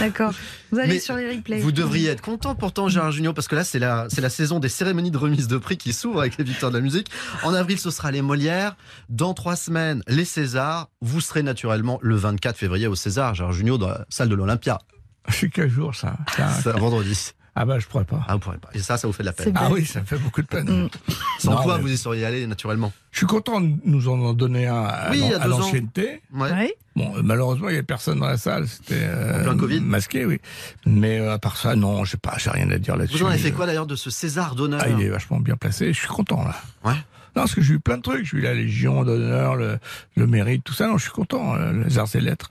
[0.00, 0.32] D'accord.
[0.70, 1.60] Vous allez Mais sur les replays.
[1.60, 4.58] Vous devriez être content pourtant, Gérard Junior, parce que là, c'est la, c'est la saison
[4.60, 7.10] des cérémonies de remise de prix qui s'ouvre avec les victoires de la musique.
[7.42, 8.76] En avril, ce sera les Molières.
[9.08, 10.90] Dans trois semaines, les Césars.
[11.00, 14.78] Vous serez naturellement le 24 février au César, Gérard Junior, dans la salle de l'Olympia.
[15.28, 16.16] C'est quel jour ça
[16.62, 17.32] C'est un vendredi.
[17.56, 18.24] Ah bah je pourrais pas.
[18.26, 18.68] Ah, vous pourrez pas.
[18.74, 19.52] Et ça, ça vous fait de la peine.
[19.56, 20.88] Ah oui, ça me fait beaucoup de peine.
[21.38, 24.32] Sans Non, quoi mais- vous y seriez allé naturellement Je suis content de nous en
[24.34, 26.20] donner un à, Oui, il y a à l'ancienneté.
[26.32, 26.50] Ouais.
[26.52, 26.72] Oui.
[26.96, 28.66] Bon, euh, malheureusement, il n'y avait personne dans la salle.
[28.66, 30.40] C'était euh, masqué, oui.
[30.86, 33.18] Mais euh, à part ça, non, pas, j'ai rien à dire là-dessus.
[33.18, 35.38] Vous en avez fait Euh, quoi d'ailleurs de ce César d'honneur Ah, il est vachement
[35.38, 35.92] bien placé.
[35.92, 36.56] Je suis content là.
[36.84, 36.94] Ouais.
[37.36, 38.24] Non, parce que j'ai eu plein de trucs.
[38.26, 39.78] J'ai eu la Légion d'honneur, le,
[40.16, 40.86] le mérite, tout ça.
[40.88, 42.48] Non, je suis content, euh, les arts et lettres.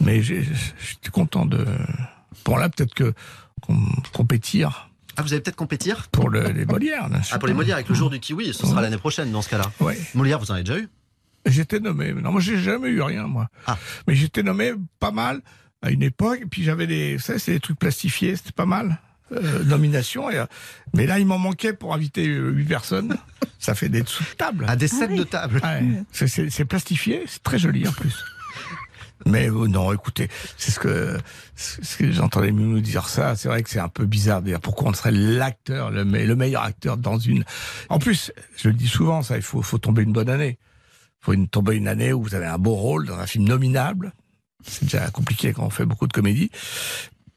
[0.00, 1.64] Mais j'ai- j'étais content de.
[2.44, 3.14] Bon là, peut-être que
[4.12, 7.08] compétir Ah, vous allez peut-être compétir pour le- les Molières.
[7.08, 7.54] là, je sais Ah, pour les.
[7.54, 9.70] Molières avec le jour du kiwi, ce sera l'année prochaine dans ce cas-là.
[9.80, 9.98] Ouais.
[10.14, 10.88] Molière, vous en avez déjà eu?
[11.44, 12.12] J'étais nommé.
[12.12, 13.48] Non, moi, j'ai jamais eu rien, moi.
[13.66, 13.76] Ah.
[14.06, 15.40] Mais j'étais nommé pas mal
[15.82, 16.38] à une époque.
[16.42, 18.36] Et puis j'avais des, ça, c'est des trucs plastifiés.
[18.36, 19.00] C'était pas mal.
[19.32, 20.30] Euh, nomination.
[20.30, 20.46] Et, euh,
[20.94, 23.16] mais là, il m'en manquait pour inviter euh, huit personnes.
[23.58, 24.66] ça fait des dessous de table.
[24.68, 25.60] Ah, des sets de table.
[25.64, 25.82] Ouais.
[26.12, 27.24] C'est- C'est c'est plastifié.
[27.26, 28.14] C'est très joli en plus.
[29.26, 31.16] Mais euh, non, écoutez, c'est ce que,
[31.56, 33.36] ce que j'entendais nous dire ça.
[33.36, 36.24] C'est vrai que c'est un peu bizarre de dire pourquoi on serait l'acteur, le, me-
[36.24, 37.44] le meilleur acteur dans une.
[37.88, 40.58] En plus, je le dis souvent, ça, il faut, faut tomber une bonne année.
[41.20, 43.44] Il faut une, tomber une année où vous avez un beau rôle dans un film
[43.46, 44.12] nominable.
[44.64, 46.50] C'est déjà compliqué quand on fait beaucoup de comédie.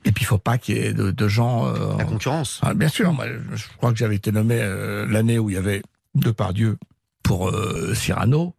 [0.06, 1.66] Et puis, il faut pas qu'il y ait de, de gens.
[1.68, 2.60] euh, La concurrence.
[2.64, 5.54] ah, bien sûr, moi, je je crois que j'avais été nommé euh, l'année où il
[5.54, 5.82] y avait
[6.14, 6.78] Depardieu
[7.24, 8.54] pour euh, Cyrano.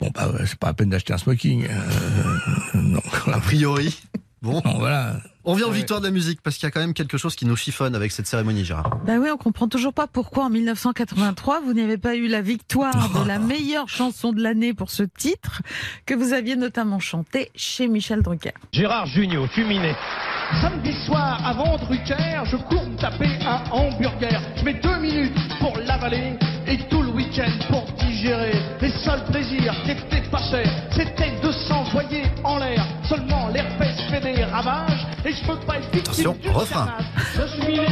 [0.00, 1.66] Bon, bah, c'est pas la peine d'acheter un smoking.
[1.68, 3.00] Euh, non.
[3.32, 3.98] A priori.
[4.42, 4.60] Bon.
[4.64, 5.14] Non, voilà.
[5.44, 5.76] On vient aux Ouais.
[5.76, 7.94] victoires de la musique parce qu'il y a quand même quelque chose qui nous chiffonne
[7.94, 8.98] avec cette cérémonie, Gérard.
[9.06, 13.10] Ben oui, on comprend toujours pas pourquoi en 1983 vous n'avez pas eu la victoire
[13.10, 15.62] de la meilleure chanson de l'année pour ce titre
[16.04, 18.52] que vous aviez notamment chanté chez Michel Drucker.
[18.72, 19.94] Gérard Junior, fuminé.
[20.60, 24.40] Samedi soir, avant Drucker, je cours me taper un hamburger.
[24.56, 26.34] Je mets deux minutes pour l'avaler
[26.68, 27.84] et tout le week-end pour
[28.22, 32.82] Les seuls plaisirs qui étaient pas chers, c'était de s'envoyer en l'air.
[33.06, 36.88] Seulement l'herpès fait des ravages et je peux pas être victime Attention, du refrain.
[37.34, 37.86] Je suis miné,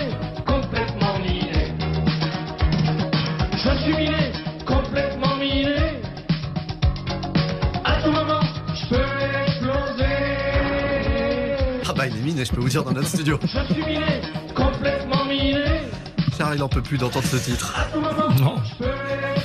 [0.47, 1.75] complètement miné.
[3.53, 4.33] Je suis miné,
[4.65, 5.77] complètement miné.
[7.85, 8.41] À tout moment,
[8.75, 9.05] je peux
[9.47, 10.05] exploser.
[11.87, 13.39] Ah bah il est miné, je peux vous dire dans notre studio.
[13.43, 14.23] Je suis miné,
[14.55, 15.65] complètement miné.
[16.37, 17.75] Gérard, il en peut plus d'entendre ce titre.
[18.41, 18.57] Non.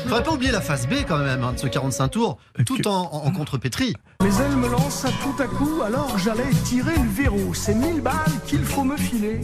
[0.04, 3.10] Faudrait pas oublier la phase B quand même hein, de ce 45 tours, tout en,
[3.12, 3.96] en, en contrepétrie.
[4.24, 7.54] Mais elle me lance à tout à coup, alors j'allais tirer le verrou.
[7.54, 8.14] C'est mille balles
[8.48, 9.42] qu'il faut me filer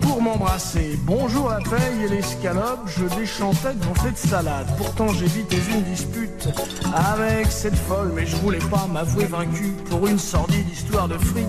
[0.00, 0.98] pour m'embrasser.
[1.04, 4.66] Bonjour la paye et l'escalope, je déchantais devant cette salade.
[4.76, 6.48] Pourtant j'évitais une dispute
[6.94, 11.46] avec cette folle, mais je voulais pas m'avouer vaincu pour une sordide histoire de fric.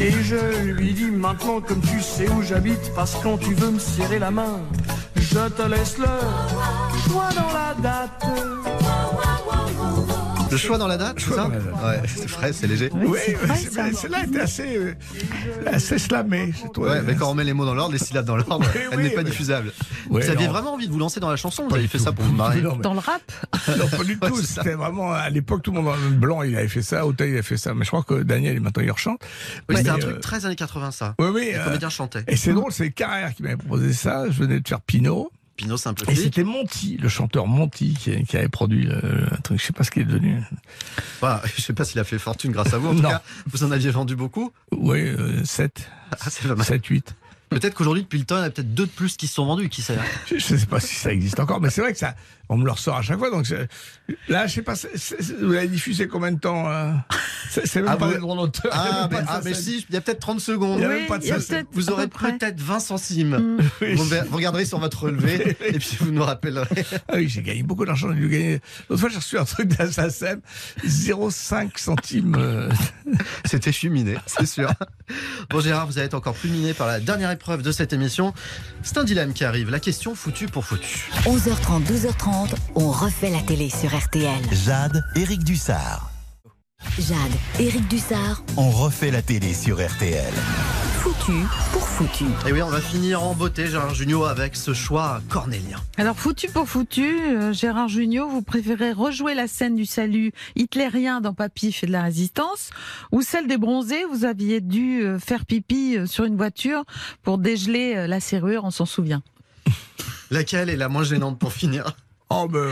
[0.00, 3.70] Et je lui dis maintenant comme tu sais où j'habite, parce que quand tu veux
[3.72, 4.60] me serrer la main,
[5.38, 6.06] je te laisse le
[7.06, 8.67] choix dans la date.
[10.50, 11.46] Le choix dans la date, c'est ça.
[11.48, 12.90] Ouais, c'est frais, c'est léger.
[12.94, 13.18] Oui, ouais,
[13.56, 14.94] c'est- mais celle-là était assez, euh,
[15.66, 16.52] assez slamée.
[16.60, 16.88] c'est toi.
[16.90, 18.96] Ouais, mais quand on met les mots dans l'ordre, les syllabes dans l'ordre, Oui, elle
[18.98, 19.72] oui, n'est pas mais- diffusable.
[20.10, 20.52] Ouais, vous aviez non.
[20.52, 22.04] vraiment envie de vous lancer dans la chanson Vous avez fait tout.
[22.04, 23.20] ça pour vous marier Non, mais- Dans le rap
[23.78, 24.42] Non, pas du Ouais, tout.
[24.42, 27.06] C'était vraiment, à l'époque, tout le monde en blanc, il avait fait ça.
[27.06, 27.74] Auteuil, il a fait ça.
[27.74, 29.20] Mais je crois que Daniel, maintenant, il rechante.
[29.68, 31.14] Oui, c'était un truc euh, très années 80 ça.
[31.18, 31.44] Oui, oui.
[31.52, 32.24] Les euh, comédiens chantaient.
[32.26, 34.24] et c'est drôle, c'est Carrère qui m'avait proposé ça.
[34.30, 35.30] Je venais de faire Pinot.
[36.08, 39.00] Et c'était Monty, le chanteur Monty, qui, qui avait produit le,
[39.30, 39.60] le truc.
[39.60, 40.40] Je sais pas ce qu'il est devenu.
[41.20, 42.88] Voilà, je sais pas s'il a fait fortune grâce à vous.
[42.88, 43.08] En tout Non.
[43.10, 44.52] cas, vous en aviez vendu beaucoup.
[44.72, 45.90] Oui, euh, 7.
[46.12, 46.64] Ah, c'est pas mal.
[46.64, 47.14] 7, 8.
[47.50, 49.34] Peut-être qu'aujourd'hui, depuis le temps, il y en a peut-être deux de plus qui se
[49.34, 49.94] sont vendus, qui sait.
[49.94, 50.02] hein.
[50.26, 52.14] Je, je sais pas si ça existe encore, mais c'est vrai que ça,
[52.50, 53.30] on me le ressort à chaque fois.
[53.30, 53.54] Donc je-
[54.28, 54.74] là, je sais pas,
[55.40, 56.92] vous l'avez diffusé combien de temps euh
[57.50, 58.70] C'est même Ah, pas vous- le droit d'auteur.
[58.72, 60.40] il y a Ah, mais, de ah, mais ça- si, il y a peut-être 30
[60.40, 60.78] secondes.
[60.78, 61.36] Il y a Oui, même pas de ça,
[61.72, 63.36] Vous aurez peut-être 20 centimes.
[63.36, 63.58] Mm.
[63.80, 63.94] Oui.
[63.94, 66.84] Vous, regarderez sur votre relevé et puis vous nous rappellerez.
[67.08, 68.08] Ah oui, j'ai gagné beaucoup d'argent.
[68.12, 68.60] J'ai dû gagner.
[68.90, 70.40] L'autre fois, j'ai reçu un truc d'Assasem,
[70.86, 72.36] 0,5 centimes.
[73.44, 74.70] C'était chuminé, c'est sûr.
[75.50, 78.34] Bon Gérard, vous allez être encore plus miné par la dernière épreuve de cette émission.
[78.82, 81.08] C'est un dilemme qui arrive, la question foutue pour foutu.
[81.24, 84.42] 11h30, 12h30, on refait la télé sur RTL.
[84.64, 86.10] Jade, Éric Dussard.
[86.98, 87.16] Jade,
[87.60, 90.32] Éric Dussard, On refait la télé sur RTL.
[91.28, 92.24] Foutu pour foutu.
[92.46, 95.76] Et oui, on va finir en beauté, Gérard Junior, avec ce choix cornélien.
[95.98, 101.20] Alors foutu pour foutu, euh, Gérard Jugnot, vous préférez rejouer la scène du salut hitlérien
[101.20, 102.70] dans Papy fait de la résistance
[103.12, 106.84] ou celle des bronzés, vous aviez dû euh, faire pipi euh, sur une voiture
[107.22, 109.22] pour dégeler euh, la serrure, on s'en souvient.
[110.30, 111.94] Laquelle est la moins gênante pour finir?
[112.30, 112.70] Oh, ben.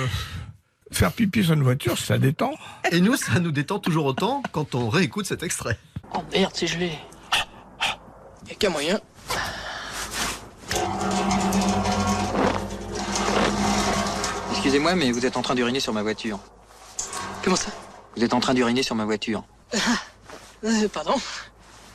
[0.93, 2.55] Faire pipi sur une voiture, ça détend.
[2.91, 5.79] Et nous, ça nous détend toujours autant quand on réécoute cet extrait.
[6.15, 6.93] Oh merde, c'est gelé.
[8.49, 9.01] Y'a qu'un moyen.
[14.53, 16.39] Excusez-moi, mais vous êtes en train d'uriner sur ma voiture.
[17.45, 17.71] Comment ça?
[18.17, 19.45] Vous êtes en train d'uriner sur ma voiture.
[20.65, 21.15] Euh, Pardon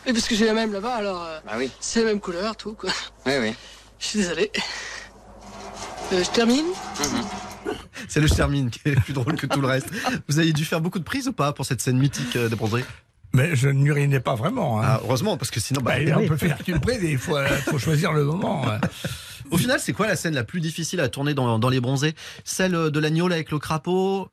[0.05, 1.23] Oui, parce que j'ai la même là-bas, alors.
[1.23, 1.71] euh, Ah oui.
[1.79, 2.91] C'est la même couleur, tout, quoi.
[3.25, 3.55] Oui, oui.
[3.99, 4.51] Je suis désolé.
[6.13, 6.65] Euh, je termine?
[8.07, 9.87] C'est le Chermine qui est plus drôle que tout le reste.
[10.27, 12.55] Vous avez dû faire beaucoup de prises ou pas pour cette scène mythique euh, des
[12.55, 12.83] bronzés
[13.33, 14.81] Mais je n'urinais pas vraiment.
[14.81, 14.85] hein.
[14.85, 15.81] Ah, Heureusement, parce que sinon.
[15.81, 18.63] bah, Bah, on peut faire une prise et il faut, euh, faut choisir le moment.
[18.69, 18.79] hein.
[19.51, 22.13] Au final, c'est quoi la scène la plus difficile à tourner dans, dans les bronzés?
[22.43, 24.29] Celle de l'agneau avec le crapaud?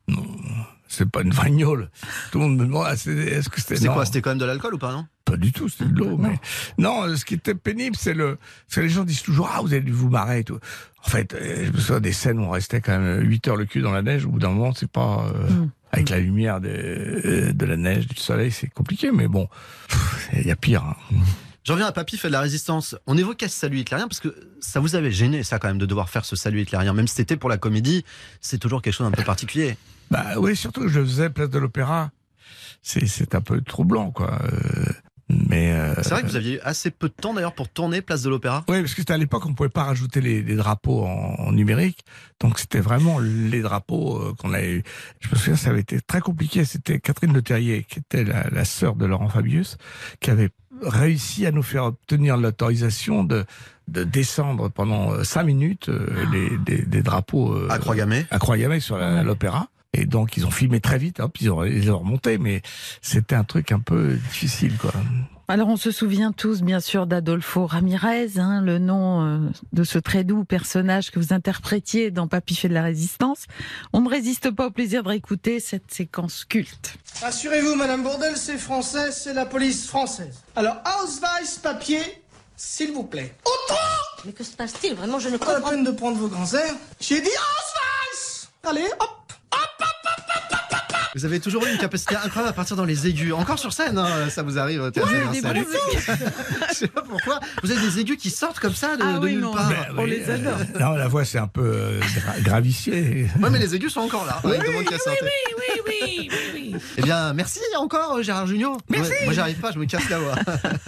[0.91, 1.91] C'est pas une vraie gnôle.
[2.33, 3.77] Tout le monde me demande ah, est-ce que c'était.
[3.77, 3.95] C'est non.
[3.95, 5.07] quoi C'était quand même de l'alcool ou pas, non?
[5.27, 6.17] Pas du tout, c'était de l'eau.
[6.17, 6.39] Mais...
[6.79, 8.39] Non, euh, ce qui était pénible, c'est le.
[8.73, 10.59] que les gens disent toujours Ah, vous avez dû vous marrer et tout.
[11.05, 13.57] En fait, euh, je me souviens des scènes où on restait quand même 8 heures
[13.57, 14.25] le cul dans la neige.
[14.25, 15.27] Au bout d'un moment, c'est pas.
[15.35, 15.71] euh, Mm.
[15.91, 19.49] Avec la lumière de, euh, de la neige, du soleil, c'est compliqué, mais bon,
[20.35, 20.85] il y a pire.
[20.85, 20.97] hein.
[21.65, 22.97] J'en reviens à Papy fait de la résistance.
[23.07, 25.85] On évoquait ce salut hitlérien parce que ça vous avait gêné, ça, quand même, de
[25.87, 26.95] devoir faire ce salut hitlérien.
[26.95, 28.05] Même si c'était pour la comédie,
[28.41, 29.77] c'est toujours quelque chose d'un peu particulier.
[30.11, 32.11] Bah oui, surtout que je faisais Place de l'Opéra.
[32.81, 34.39] C'est, c'est un peu troublant, quoi.
[34.45, 34.93] Euh,
[35.29, 35.73] mais.
[35.73, 38.23] euh, C'est vrai que vous aviez eu assez peu de temps d'ailleurs pour tourner Place
[38.23, 40.57] de l'Opéra Oui, parce que c'était à l'époque, on ne pouvait pas rajouter les, les
[40.57, 42.01] drapeaux en, en numérique.
[42.41, 44.83] Donc c'était vraiment les drapeaux euh, qu'on avait eu.
[45.21, 46.65] Je me souviens, ça avait été très compliqué.
[46.65, 49.77] C'était Catherine Le Terrier, qui était la, la sœur de Laurent Fabius,
[50.21, 50.51] qui avait
[50.83, 53.45] réussi à nous faire obtenir l'autorisation de,
[53.89, 57.69] de descendre pendant euh, cinq minutes euh, les, des, des drapeaux euh,
[58.31, 59.69] À Croix-Gamay sur la- l'opéra.
[59.95, 62.63] Et donc ils ont filmé très vite, hop, ils ont, ils ont remonté, mais
[63.01, 64.93] c'était un truc un peu difficile, quoi.
[65.51, 69.99] Alors on se souvient tous bien sûr d'Adolfo Ramirez, hein, le nom euh, de ce
[69.99, 73.47] très doux personnage que vous interprétiez dans Papy fait de la résistance.
[73.95, 76.99] On ne résiste pas au plaisir de réécouter cette séquence culte.
[77.23, 80.43] Rassurez-vous, Madame Bourdel, c'est français, c'est la police française.
[80.55, 82.03] Alors, Ausweis, papier,
[82.55, 83.35] s'il vous plaît.
[83.47, 83.81] Autant
[84.27, 84.97] Mais que se passe-t-il?
[84.97, 86.75] Vraiment, je ne Pas la comprends peine de prendre vos grands airs.
[87.01, 89.18] J'ai dit Ausweis Allez, hop
[91.19, 93.33] Vous avez toujours eu une capacité incroyable à partir dans les aigus.
[93.33, 95.65] Encore sur scène, hein, ça vous arrive, Thérèse Ouais, des bons
[96.69, 97.41] Je sais pas pourquoi.
[97.63, 99.69] Vous avez des aigus qui sortent comme ça de, Ah de oui, nulle non, part.
[99.69, 100.59] Ben on les adore.
[100.75, 103.27] Euh, non, la voix c'est un peu euh, gra- gravicié.
[103.41, 104.41] Ouais, mais les aigus sont encore là.
[104.43, 104.55] Sortir.
[105.23, 106.75] oui, oui, oui.
[106.97, 108.79] Eh bien, merci encore, Gérard Junior.
[108.89, 109.11] Merci.
[109.11, 110.35] Ouais, moi, j'arrive pas, je me casse la voix.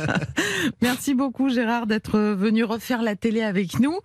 [0.83, 3.99] Merci beaucoup Gérard d'être venu refaire la télé avec nous.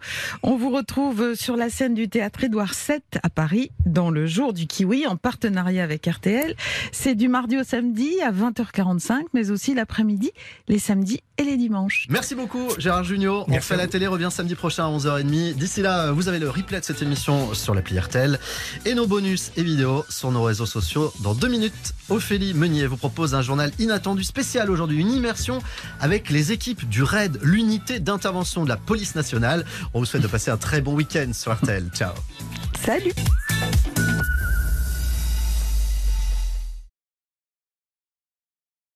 [0.44, 4.54] On vous retrouve sur la scène du théâtre Édouard VII à Paris dans le jour
[4.54, 6.56] du kiwi en partenariat avec RTL.
[6.92, 10.32] C'est du mardi au samedi à 20h45 mais aussi l'après-midi,
[10.68, 12.08] les samedis et les dimanches.
[12.10, 13.46] Merci beaucoup, Gérard Junior.
[13.50, 15.56] On fait la télé, revient samedi prochain à 11h30.
[15.56, 18.40] D'ici là, vous avez le replay de cette émission sur l'appli RTL
[18.86, 21.12] et nos bonus et vidéos sur nos réseaux sociaux.
[21.22, 25.60] Dans deux minutes, Ophélie Meunier vous propose un journal inattendu spécial aujourd'hui, une immersion
[26.00, 29.66] avec les équipes du RAID, l'unité d'intervention de la police nationale.
[29.94, 31.90] On vous souhaite de passer un très bon week-end sur RTL.
[31.94, 32.14] Ciao.
[32.86, 33.14] Salut